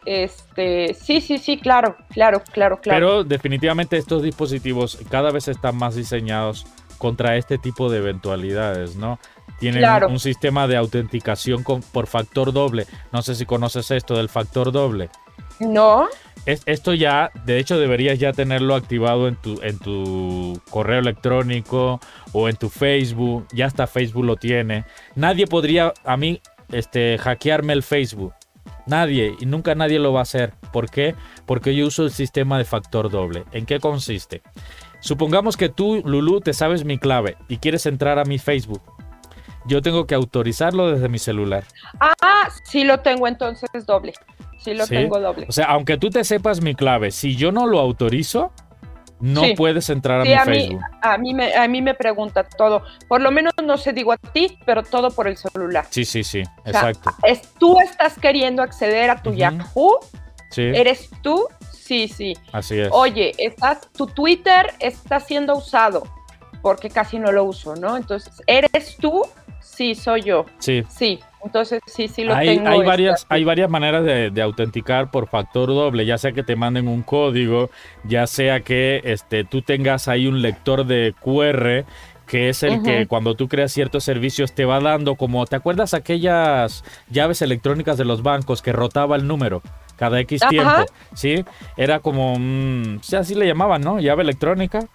[0.06, 3.00] Este, sí, sí, sí, claro, claro, claro, claro.
[3.00, 6.66] Pero definitivamente estos dispositivos cada vez están más diseñados
[6.98, 9.18] contra este tipo de eventualidades, ¿no?
[9.60, 12.86] Tienen un sistema de autenticación por factor doble.
[13.12, 15.10] No sé si conoces esto del factor doble.
[15.60, 16.08] No.
[16.46, 22.00] esto ya, de hecho, deberías ya tenerlo activado en tu, en tu correo electrónico
[22.34, 23.48] o en tu Facebook.
[23.54, 24.86] Ya hasta Facebook lo tiene.
[25.16, 26.42] Nadie podría, a mí,
[26.72, 28.34] este, hackearme el Facebook.
[28.86, 30.54] Nadie, y nunca nadie lo va a hacer.
[30.74, 31.16] ¿Por qué?
[31.46, 33.46] Porque yo uso el sistema de factor doble.
[33.54, 34.42] ¿En qué consiste?
[35.00, 38.82] Supongamos que tú, Lulu, te sabes mi clave y quieres entrar a mi Facebook
[39.66, 41.64] yo tengo que autorizarlo desde mi celular.
[42.00, 44.14] Ah, sí lo tengo entonces doble.
[44.60, 45.46] Sí lo tengo doble.
[45.50, 48.52] O sea, aunque tú te sepas mi clave, si yo no lo autorizo,
[49.20, 50.82] no puedes entrar a mi Facebook.
[51.02, 52.84] a, mí me, a mí me pregunta todo.
[53.08, 55.86] Por lo menos no se digo a ti, pero todo por el celular.
[55.90, 57.12] Sí, sí, sí, exacto.
[57.24, 60.00] es, tú estás queriendo acceder a tu Yahoo.
[60.50, 60.62] Sí.
[60.62, 61.48] ¿Eres tú?
[61.72, 62.38] Sí, sí.
[62.52, 62.90] Así es.
[62.92, 66.04] Oye, estás, tu Twitter está siendo usado
[66.64, 67.98] porque casi no lo uso, ¿no?
[67.98, 69.22] Entonces, ¿eres tú?
[69.60, 70.46] Sí, soy yo.
[70.60, 70.84] Sí.
[70.90, 72.70] Sí, entonces sí, sí lo hay, tengo.
[72.70, 76.88] Hay varias, hay varias maneras de, autenticar por factor doble, ya sea que te manden
[76.88, 77.70] un código,
[78.06, 81.86] ya sea que este, tú tengas ahí un lector de QR
[82.28, 85.94] que es el que cuando tú creas ciertos servicios te va dando como, ¿te acuerdas
[85.94, 89.62] aquellas llaves electrónicas de los bancos que rotaba el número?
[89.98, 91.44] Cada X tiempo, ¿sí?
[91.76, 92.36] Era como,
[93.16, 94.00] así le llamaban, ¿no?
[94.00, 94.88] Llave electrónica.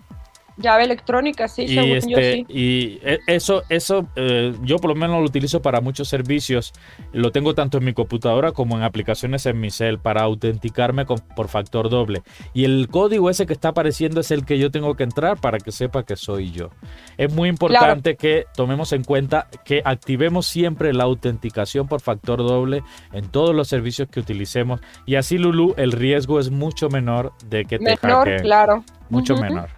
[0.60, 2.46] Llave electrónica, sí, y, según yo este, sí.
[2.48, 6.72] y e- eso, eso eh, yo por lo menos lo utilizo para muchos servicios.
[7.12, 11.20] Lo tengo tanto en mi computadora como en aplicaciones en mi cel para autenticarme con-
[11.36, 12.22] por factor doble.
[12.54, 15.58] Y el código ese que está apareciendo es el que yo tengo que entrar para
[15.58, 16.70] que sepa que soy yo.
[17.16, 22.82] Es muy importante que tomemos en cuenta que activemos siempre la autenticación por factor doble
[23.12, 24.80] en todos los servicios que utilicemos.
[25.06, 28.40] Y así, Lulu, el riesgo es mucho menor de que te Menor, hackeen.
[28.42, 28.84] claro.
[29.10, 29.70] Mucho menor.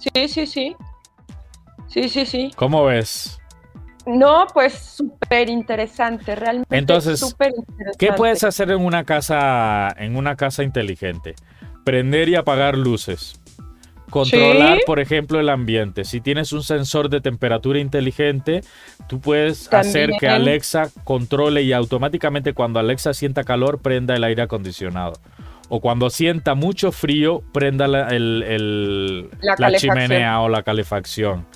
[0.00, 0.76] Sí, sí, sí.
[1.88, 2.50] Sí, sí, sí.
[2.56, 3.38] ¿Cómo ves?
[4.06, 6.76] No, pues súper interesante, realmente.
[6.76, 7.36] Entonces.
[7.98, 11.34] ¿Qué puedes hacer en una casa, en una casa inteligente?
[11.84, 13.40] Prender y apagar luces.
[14.08, 14.82] Controlar, Sí.
[14.86, 16.04] por ejemplo, el ambiente.
[16.04, 18.62] Si tienes un sensor de temperatura inteligente,
[19.08, 20.28] tú puedes hacer que.
[20.28, 25.12] Alexa controle y automáticamente cuando Alexa sienta calor, prenda el aire acondicionado.
[25.72, 31.46] O cuando sienta mucho frío, prenda la, el- el- La chimenea o la calefacción.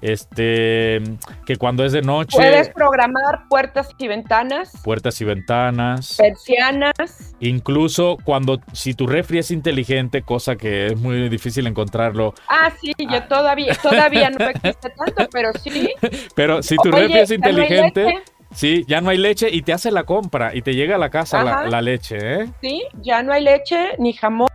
[0.00, 1.02] Este,
[1.46, 6.16] que cuando es de noche, Puedes programar puertas y ventanas, puertas y ventanas.
[6.18, 7.34] persianas.
[7.40, 12.92] Incluso cuando, si tu refri es inteligente, cosa que es muy difícil encontrarlo, Ah, sí,
[13.10, 15.90] yo todavía, todavía no existe tanto, pero sí.
[16.36, 18.22] pero si tu Oye, refri es ¿ya no hay inteligente?
[18.54, 21.10] Sí, ya no hay leche y te hace la compra y te llega a la
[21.10, 22.48] casa la, leche, ¿eh?
[22.62, 24.48] Sí, ya no hay leche ni jamón,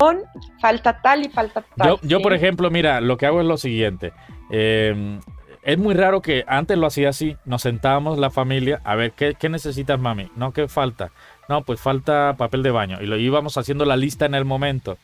[0.60, 1.88] falta tal y falta tal.
[1.88, 2.24] Yo, yo sí.
[2.24, 4.12] por ejemplo, mira, lo que hago es lo siguiente.
[4.52, 5.20] eh,
[5.62, 9.36] es muy raro que antes lo hacía así, nos sentábamos la familia, a ver, ¿qué,
[9.38, 10.32] qué necesitas, mami?
[10.38, 11.12] No, ¿qué falta?
[11.50, 12.98] No, pues falta papel de baño.
[13.02, 14.98] Y lo íbamos haciendo la lista en el momento.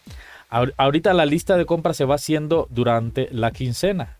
[0.50, 4.18] Ahor- Ahorita la lista de compras se va haciendo durante la quincena.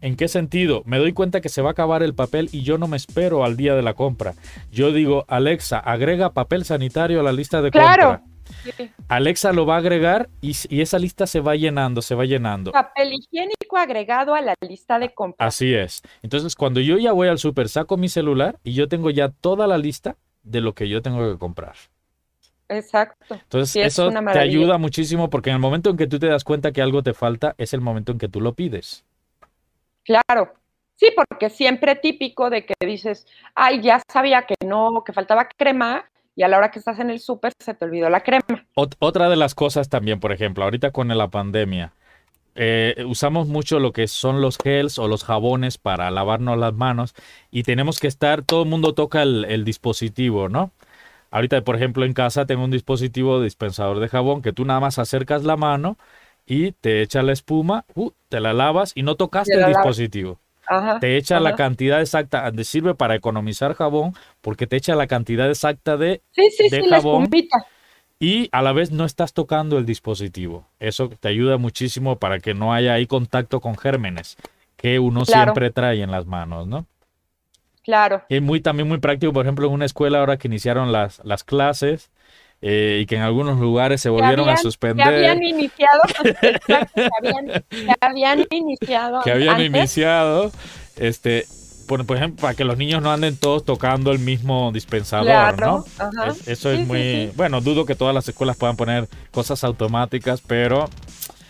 [0.00, 0.82] ¿En qué sentido?
[0.86, 3.44] Me doy cuenta que se va a acabar el papel y yo no me espero
[3.44, 4.34] al día de la compra.
[4.72, 8.20] Yo digo, Alexa, agrega papel sanitario a la lista de Claro.
[8.20, 8.24] compra.
[8.76, 8.90] Sí.
[9.08, 12.72] Alexa lo va a agregar y, y esa lista se va llenando, se va llenando.
[12.72, 15.46] Papel higiénico agregado a la lista de compras.
[15.46, 16.02] Así es.
[16.22, 19.66] Entonces, cuando yo ya voy al súper, saco mi celular y yo tengo ya toda
[19.68, 21.74] la lista de lo que yo tengo que comprar.
[22.68, 23.34] Exacto.
[23.34, 26.44] Entonces, Sí, eso te ayuda muchísimo porque en el momento en que tú te das
[26.44, 29.04] cuenta que algo te falta, es el momento en que tú lo pides.
[30.10, 30.54] Claro.
[30.96, 36.04] Sí, porque siempre típico de que dices, ay, ya sabía que no, que faltaba crema,
[36.36, 38.66] y a la hora que estás en el súper se te olvidó la crema.
[38.74, 41.92] Ot- otra de las cosas también, por ejemplo, ahorita con la pandemia,
[42.54, 47.14] eh, usamos mucho lo que son los gels o los jabones para lavarnos las manos
[47.50, 50.72] y tenemos que estar, todo el mundo toca el, el dispositivo, ¿no?
[51.30, 54.98] Ahorita, por ejemplo, en casa tengo un dispositivo dispensador de jabón que tú nada más
[54.98, 55.96] acercas la mano
[56.50, 60.40] y te echa la espuma, uh, te la lavas y no tocaste Te el dispositivo.
[60.66, 60.98] Ajá.
[60.98, 65.48] Te echa la cantidad exacta, te sirve para economizar jabón porque te echa la cantidad
[65.48, 67.28] exacta de Sí, sí, de sí, jabón.
[68.18, 70.66] y a la vez no estás tocando el dispositivo.
[70.80, 74.36] Eso te ayuda muchísimo para que no haya ahí contacto con gérmenes
[74.76, 75.42] que uno Claro.
[75.52, 76.84] siempre trae en las manos, ¿no?
[77.84, 78.22] Claro.
[78.28, 81.44] Y muy, también muy práctico, por ejemplo, en una escuela ahora que iniciaron las, las
[81.44, 82.10] clases
[82.62, 86.00] eh, y que en algunos lugares se volvieron a habían- Que suspender, habían iniciado,
[86.66, 89.66] que habían, que habían iniciado que habían antes.
[89.66, 90.52] iniciado,
[90.96, 91.46] este,
[91.88, 95.84] por, por ejemplo, para que los niños no anden todos tocando el mismo dispensador, Claro,
[95.98, 96.24] ¿no?
[96.26, 97.32] Es- eso es sí, muy, sí.
[97.36, 100.88] bueno, dudo que todas las escuelas puedan poner cosas automáticas, pero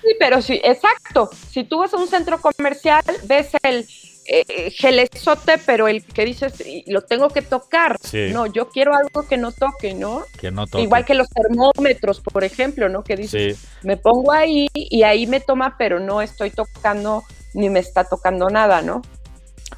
[0.02, 1.28] Sí, pero sí, exacto.
[1.50, 3.84] Si tú vas a un centro comercial, ves el
[4.32, 7.96] eh, gelezote, pero el que dices, "Y lo tengo que tocar.
[8.00, 8.28] Sí.
[8.32, 10.22] No, yo quiero algo que no toque, ¿no?
[10.38, 10.84] que no toquen.
[10.84, 13.02] Igual que los termómetros, por ejemplo, ¿no?
[13.02, 17.24] Que dices, Sí, me pongo ahí y ahí me toma, pero no estoy tocando
[17.54, 19.02] ni me está tocando nada, ¿no?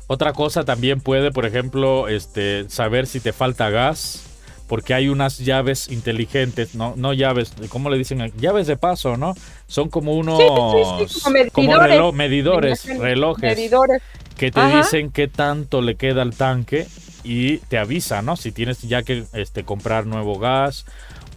[0.07, 4.23] Otra cosa también puede, por ejemplo, este, saber si te falta gas,
[4.67, 8.33] porque hay unas llaves inteligentes, no, no llaves, ¿cómo le dicen?
[8.39, 9.35] Llaves de paso, ¿no?
[9.67, 11.21] Son como unos sí, sí,
[11.53, 12.87] como como medidores.
[12.99, 14.03] relojes Medidores.
[14.43, 14.79] Que te Ajá.
[14.79, 16.89] dicen qué tanto le queda al tanque
[17.23, 18.35] y te avisa, ¿no?
[18.35, 20.85] Si tienes ya que este, comprar nuevo gas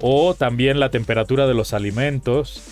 [0.01, 2.63] o también la temperatura de los alimentos.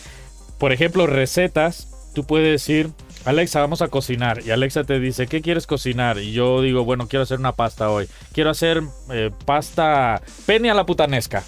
[0.58, 2.90] Por ejemplo, recetas, tú puedes decir,
[3.26, 4.42] Alexa, vamos a cocinar.
[4.44, 6.18] Y Alexa te dice, ¿qué quieres cocinar?
[6.18, 8.08] Y yo digo, bueno, quiero hacer una pasta hoy.
[8.32, 8.82] Quiero hacer
[9.12, 11.44] eh, pasta pene a la putanesca.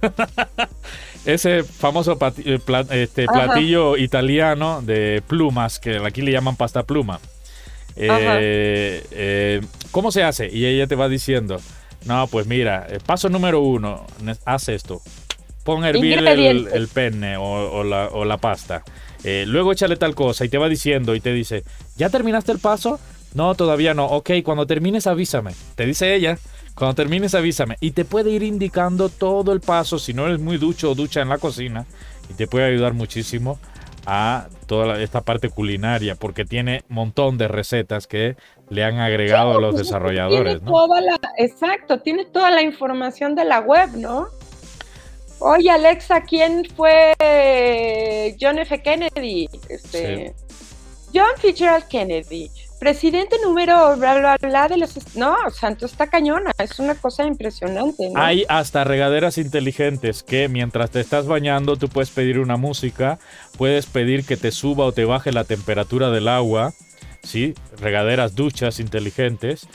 [1.24, 2.60] Ese famoso eh,
[2.90, 7.18] este, platillo italiano de plumas, que aquí le llaman pasta pluma.
[8.00, 10.48] Eh, eh, ¿Cómo se hace?
[10.48, 11.60] Y ella te va diciendo,
[12.04, 14.06] no, pues mira, eh, paso número uno,
[14.44, 15.00] haz esto.
[15.64, 18.82] Pon a hervir el, el penne o, o la, o la pasta.
[19.24, 21.64] Eh, luego échale tal cosa y te va diciendo y te dice,
[21.96, 23.00] ¿ya terminaste el paso?
[23.34, 24.06] No, todavía no.
[24.06, 25.52] Ok, cuando termines avísame.
[25.74, 26.38] Te dice ella,
[26.74, 27.76] cuando termines avísame.
[27.80, 31.20] Y te puede ir indicando todo el paso si no eres muy ducho o ducha
[31.20, 31.84] en la cocina.
[32.30, 33.58] Y te puede ayudar muchísimo
[34.10, 38.36] a toda esta parte culinaria, porque tiene un montón de recetas que
[38.70, 40.62] le han agregado los desarrolladores.
[40.62, 40.72] ¿no?
[41.36, 44.28] exacto, tiene toda la información de la web, ¿no?
[45.40, 47.14] Oye, Alexa, ¿quién fue
[48.40, 48.80] John F.
[48.80, 49.46] Kennedy?
[49.68, 50.34] Este,
[51.12, 56.78] John Fitzgerald Kennedy presidente número bla bla bla de los no, Santo está cañona, es
[56.78, 58.10] una cosa impresionante.
[58.14, 63.18] Hay hasta regaderas inteligentes que mientras te estás bañando tú puedes pedir una música,
[63.56, 66.72] puedes pedir que te suba o te baje la temperatura del agua,
[67.22, 69.66] sí, regaderas, duchas inteligentes.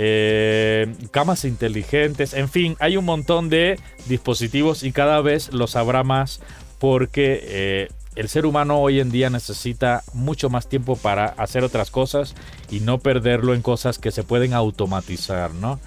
[0.00, 6.04] Eh, camas inteligentes, en fin, hay un montón de dispositivos y cada vez los habrá
[6.04, 6.40] más
[6.78, 7.88] porque eh,
[8.18, 12.34] el ser humano hoy en día necesita mucho más tiempo para hacer otras cosas
[12.68, 15.78] y no perderlo en cosas que se pueden automatizar, ¿no?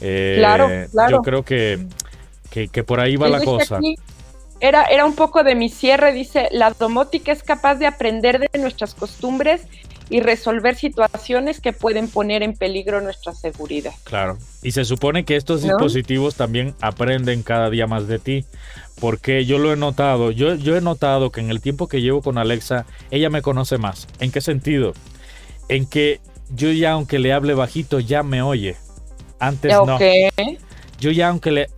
[0.00, 1.10] Eh, claro, claro.
[1.10, 1.86] Yo creo que,
[2.50, 3.78] que, por ahí va la cosa.
[4.60, 8.58] Era, era un poco de mi cierre, dice, la domótica es capaz de aprender de
[8.58, 9.66] nuestras costumbres
[10.08, 13.92] y resolver situaciones que pueden poner en peligro nuestra seguridad.
[14.04, 14.38] Claro.
[14.62, 18.44] Y se supone que estos dispositivos también aprenden cada día más de ti
[19.00, 22.22] porque yo lo he notado, yo, yo he notado que en el tiempo que llevo
[22.22, 24.08] con Alexa, ella me conoce más.
[24.20, 24.94] ¿En qué sentido?
[25.68, 26.20] En que
[26.54, 28.76] yo ya aunque le hable bajito, ya me oye.
[29.38, 29.98] Antes no.
[30.98, 31.70] Yo ya aunque le...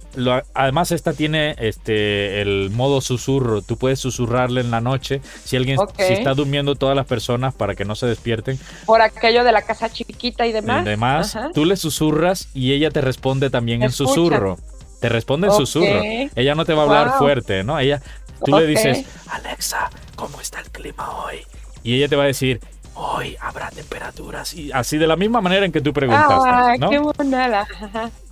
[0.55, 3.63] además esta tiene este el modo susurro.
[3.63, 7.75] Tú puedes susurrarle en la noche si alguien si está durmiendo todas las personas para
[7.75, 8.59] que no se despierten.
[8.87, 10.83] Por aquello de la casa chiquita y demás.
[10.87, 14.57] Además, tú le susurras y ella te responde también en susurro
[15.01, 16.03] te responde en susurro.
[16.35, 17.79] Ella no te va a hablar fuerte, ¿no?
[17.79, 18.03] Ella,
[18.45, 21.39] tú le dices, Alexa, ¿cómo está el clima hoy?
[21.83, 22.61] Y ella te va a decir,
[22.99, 24.53] hoy habrá temperaturas.
[24.55, 26.49] Y así de la misma manera en que tú preguntaste.
[26.49, 27.67] Ah, qué monada.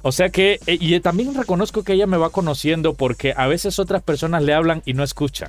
[0.02, 3.78] O sea que, eh, y también reconozco que ella me va conociendo porque a veces
[3.78, 5.48] otras personas le hablan y no escuchan.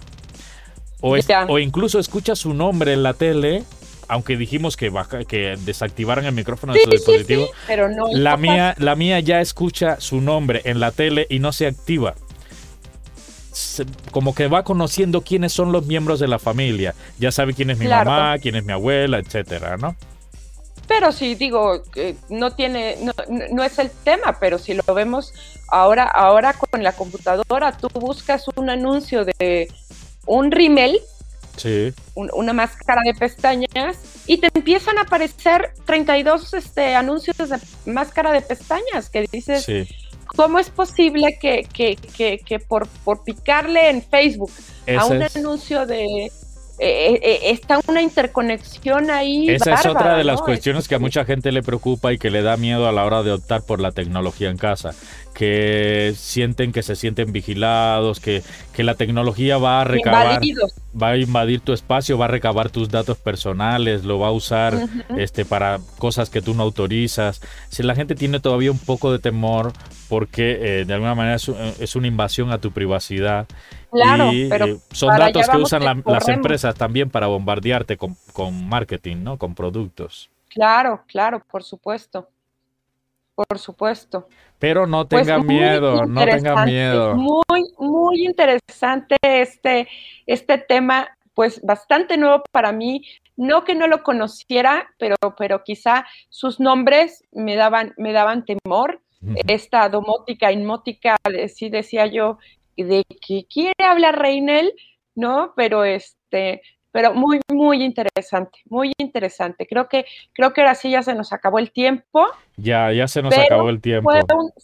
[1.01, 1.15] O,
[1.47, 3.63] o incluso escucha su nombre en la tele
[4.07, 4.91] aunque dijimos que,
[5.27, 9.99] que desactivaran el micrófono de su dispositivo, pero no la, mía, la mía ya escucha
[9.99, 12.15] su nombre en la tele y no se activa.
[14.11, 16.95] Como que va conociendo quiénes son los miembros de la familia.
[17.19, 19.95] Ya sabe quién es mi mamá, quién es mi abuela, etcétera, ¿no?
[20.87, 21.83] Pero sí, digo,
[22.29, 23.11] no tiene, no,
[23.51, 25.33] no, es el tema, pero si lo vemos
[25.67, 29.69] ahora, ahora con la computadora, tú buscas un anuncio de
[30.25, 31.01] un rimel
[32.13, 33.97] una máscara de pestañas
[34.27, 37.57] y te empiezan a aparecer 32 este, anuncios de
[37.91, 39.65] máscara de pestañas que dices,
[40.35, 44.51] ¿cómo es posible que, que, por, por, picarle en Facebook
[44.97, 46.31] a un anuncio de...
[46.79, 49.49] Eh, eh, eh, está una interconexión ahí.
[49.49, 52.43] Esa es otra de las cuestiones que a mucha gente le preocupa y que le
[52.43, 54.93] da miedo a la hora de optar por la tecnología en casa
[55.37, 58.41] que sienten que se sienten vigilados, que,
[58.73, 60.41] que la tecnología va a recabar,
[60.99, 64.73] va a invadir tu espacio, va a recabar tus datos personales, lo va a usar
[65.15, 67.39] este, para cosas que tú no autorizas.
[67.69, 69.73] Si la gente tiene todavía un poco de temor
[70.09, 73.45] porque eh, de alguna manera es, una invasión a tu privacidad.
[73.91, 78.67] Claro, y pero eh, son datos que usan las empresas también para bombardearte con, con
[78.67, 79.37] marketing, ¿no?
[79.37, 80.31] Con productos.
[80.49, 82.27] Claro, claro, por supuesto.
[83.37, 84.27] Por supuesto.
[84.57, 87.15] Pero no pues tenga miedo, no tenga miedo.
[87.15, 89.87] Muy, muy interesante este,
[90.25, 93.05] este tema, pues bastante nuevo para mí.
[93.35, 99.01] No que no lo conociera, pero, pero quizá sus nombres me daban, me daban temor.
[99.47, 101.15] Esta domótica, inmótica,
[101.53, 102.39] sí decía yo,
[102.75, 104.73] de que quiere hablar Reinel,
[105.13, 105.53] ¿no?
[105.55, 106.61] Pero este,
[106.97, 109.67] pero muy, muy interesante, muy interesante.
[109.67, 112.25] Creo que, creo que ahora sí ya se nos acabó el tiempo.
[112.55, 114.09] Ya, ya se nos acabó el tiempo.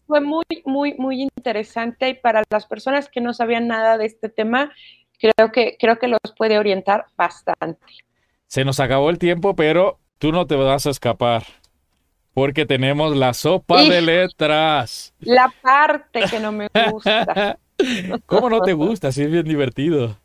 [0.08, 4.30] Fue, muy, muy, muy interesante y para las personas que no sabían nada de este
[4.30, 4.72] tema,
[5.20, 7.86] creo que, creo que los puede orientar bastante.
[8.48, 11.44] Se nos acabó el tiempo, pero tú no te vas a escapar.
[12.34, 15.14] Porque tenemos la sopa de letras.
[15.20, 17.60] La parte que no me gusta.
[18.26, 19.12] ¿Cómo no te gusta?
[19.12, 20.18] Sí, es bien divertido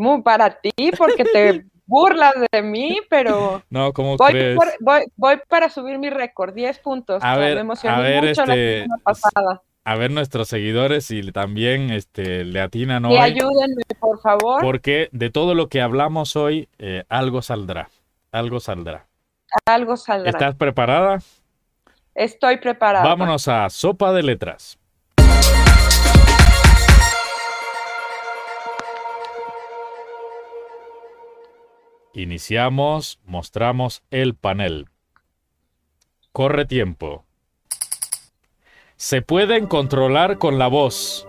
[0.00, 4.58] muy para ti porque te burlas de mí, pero no, ¿cómo voy, crees?
[5.16, 7.22] voy, para subir mi récord, 10 puntos.
[7.22, 8.86] A ver, a ver, este,
[9.84, 13.14] A ver nuestros seguidores y también este, le atinan hoy.
[13.14, 14.62] Y ayúdenme, por favor.
[14.62, 17.90] Porque de todo lo que hablamos hoy, eh, algo saldrá.
[18.32, 19.06] Algo saldrá.
[19.66, 20.30] Algo saldrá.
[20.30, 21.18] ¿Estás preparada?
[22.14, 23.04] Estoy preparada.
[23.04, 24.79] Vámonos a Sopa de Letras.
[32.12, 34.88] Iniciamos, mostramos el panel.
[36.32, 37.24] Corre tiempo.
[38.96, 41.26] Se pueden controlar con la voz.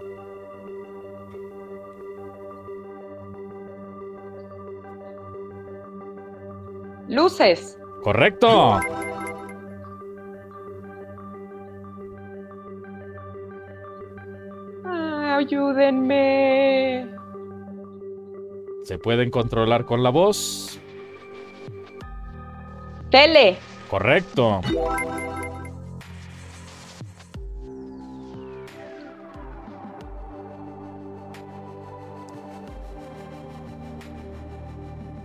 [7.08, 7.78] Luces.
[8.04, 8.80] Correcto.
[14.84, 17.21] Ayúdenme.
[18.84, 20.80] Se pueden controlar con la voz.
[23.10, 23.58] Tele.
[23.90, 24.62] Correcto.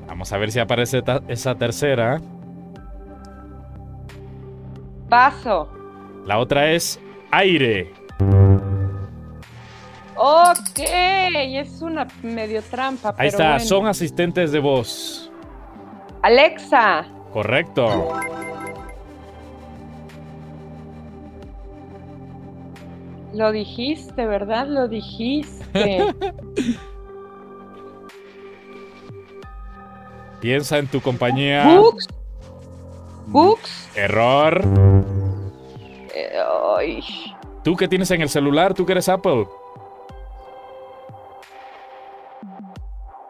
[0.06, 2.20] Vamos a ver si aparece esa tercera.
[5.08, 5.68] Vaso.
[6.24, 6.98] La otra es
[7.30, 7.92] aire.
[10.16, 13.14] Ok, es una medio trampa.
[13.18, 15.30] Ahí está, son asistentes de voz.
[16.22, 17.06] Alexa.
[17.32, 18.14] Correcto.
[23.34, 24.66] Lo dijiste, ¿verdad?
[24.66, 26.14] Lo dijiste.
[30.40, 31.76] Piensa en tu compañía.
[31.76, 32.08] Books.
[33.26, 33.90] Books.
[33.94, 34.62] Error.
[36.14, 36.32] Eh,
[37.62, 38.72] ¿Tú qué tienes en el celular?
[38.72, 39.46] ¿Tú que eres Apple?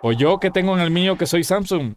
[0.06, 1.96] ¿O yo que tengo en el mío que soy Samsung?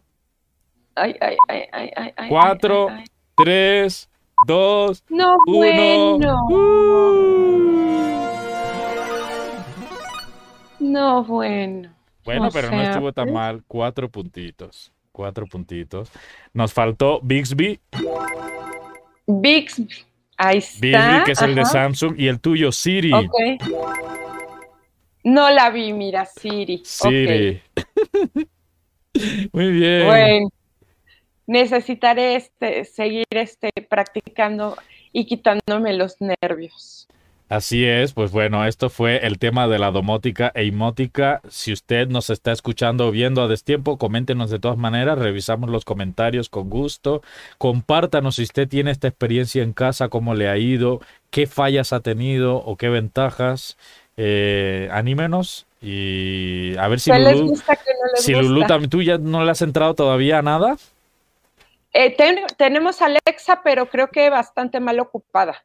[0.96, 2.28] Ay, ay, ay, ay, ay.
[2.28, 2.88] Cuatro,
[3.36, 4.10] tres,
[4.48, 5.56] dos, no, uno.
[5.56, 6.48] Bueno.
[10.80, 11.94] No, bueno.
[12.24, 13.62] Bueno, pero no estuvo tan mal.
[13.68, 16.10] Cuatro puntitos cuatro puntitos.
[16.52, 17.78] Nos faltó Bixby.
[19.24, 19.88] Bixby.
[20.36, 20.80] Ahí está.
[20.80, 23.12] Bixby, que es el de Samsung, y el tuyo, Siri.
[23.12, 23.34] Ok.
[25.22, 26.80] No la vi, mira, Siri.
[26.82, 27.62] Siri.
[29.52, 30.06] Muy bien.
[30.06, 30.48] Bueno,
[31.46, 34.76] necesitaré este, seguir este, practicando
[35.12, 37.08] y quitándome los nervios.
[37.50, 41.40] Así es, pues bueno, esto fue el tema de la domótica e imótica.
[41.48, 45.84] Si usted nos está escuchando o viendo a destiempo, coméntenos de todas maneras, revisamos los
[45.84, 47.22] comentarios con gusto.
[47.58, 51.98] Compártanos si usted tiene esta experiencia en casa, cómo le ha ido, qué fallas ha
[51.98, 53.76] tenido o qué ventajas.
[54.22, 57.54] Eh, anímenos y a ver si Lulu,
[58.16, 60.76] si Lulu tú ya no le has entrado todavía a nada.
[61.94, 62.14] Eh,
[62.58, 65.64] tenemos Alexa, pero creo que bastante mal ocupada.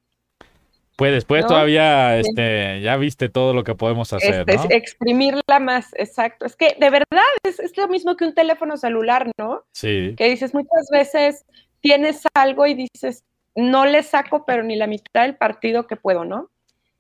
[0.96, 4.68] Pues después todavía, este, ya viste todo lo que podemos hacer, este, ¿no?
[4.70, 6.46] Exprimirla más, exacto.
[6.46, 9.66] Es que de verdad es, lo mismo que un teléfono celular, ¿no?
[9.74, 10.16] Sí.
[10.18, 11.46] Que dices muchas veces
[11.82, 16.24] tienes algo y dices, no le saco, pero ni la mitad del partido que puedo,
[16.24, 16.50] ¿no?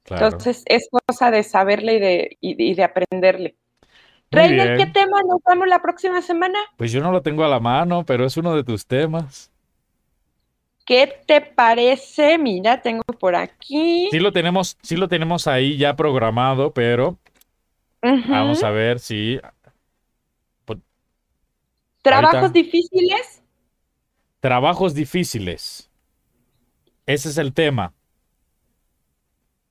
[0.10, 3.56] Entonces es cosa de saberle y de, y, de aprenderle.
[4.32, 6.60] Reina, ¿qué tema nos vamos la próxima semana?
[6.78, 9.51] Pues yo no lo tengo a la mano, pero es uno de tus temas.
[10.86, 12.38] ¿Qué te parece?
[12.38, 14.08] Mira, tengo por aquí.
[14.12, 17.18] Sí lo tenemos, sí lo tenemos ahí ya programado, pero
[18.01, 19.39] vamos a ver si.
[22.03, 23.41] ¿Trabajos difíciles?
[24.39, 25.89] Trabajos difíciles.
[27.08, 27.95] Ese es el tema.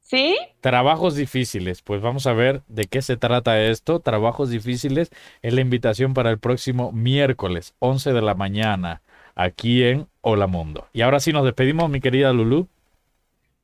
[0.05, 0.37] ¿Sí?
[0.61, 1.83] Trabajos difíciles.
[1.83, 4.01] Pues vamos a ver de qué se trata esto.
[4.01, 5.11] Trabajos difíciles
[5.43, 9.03] es la invitación para el próximo miércoles, 11 de la mañana
[9.35, 10.87] aquí en Hola Mundo.
[10.93, 12.69] Y ahora sí nos despedimos, mi querida Lulu.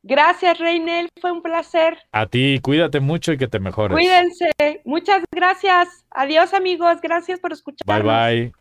[0.02, 1.98] Gracias, Reinel, fue un placer.
[2.10, 3.94] A ti, cuídate mucho y que te mejores.
[3.94, 4.50] Cuídense,
[4.86, 6.06] muchas gracias.
[6.10, 8.02] Adiós, amigos, gracias por escuchar.
[8.02, 8.52] Bye, bye.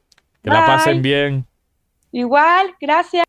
[0.44, 1.46] Que la pasen bien.
[2.12, 3.26] Igual, gracias.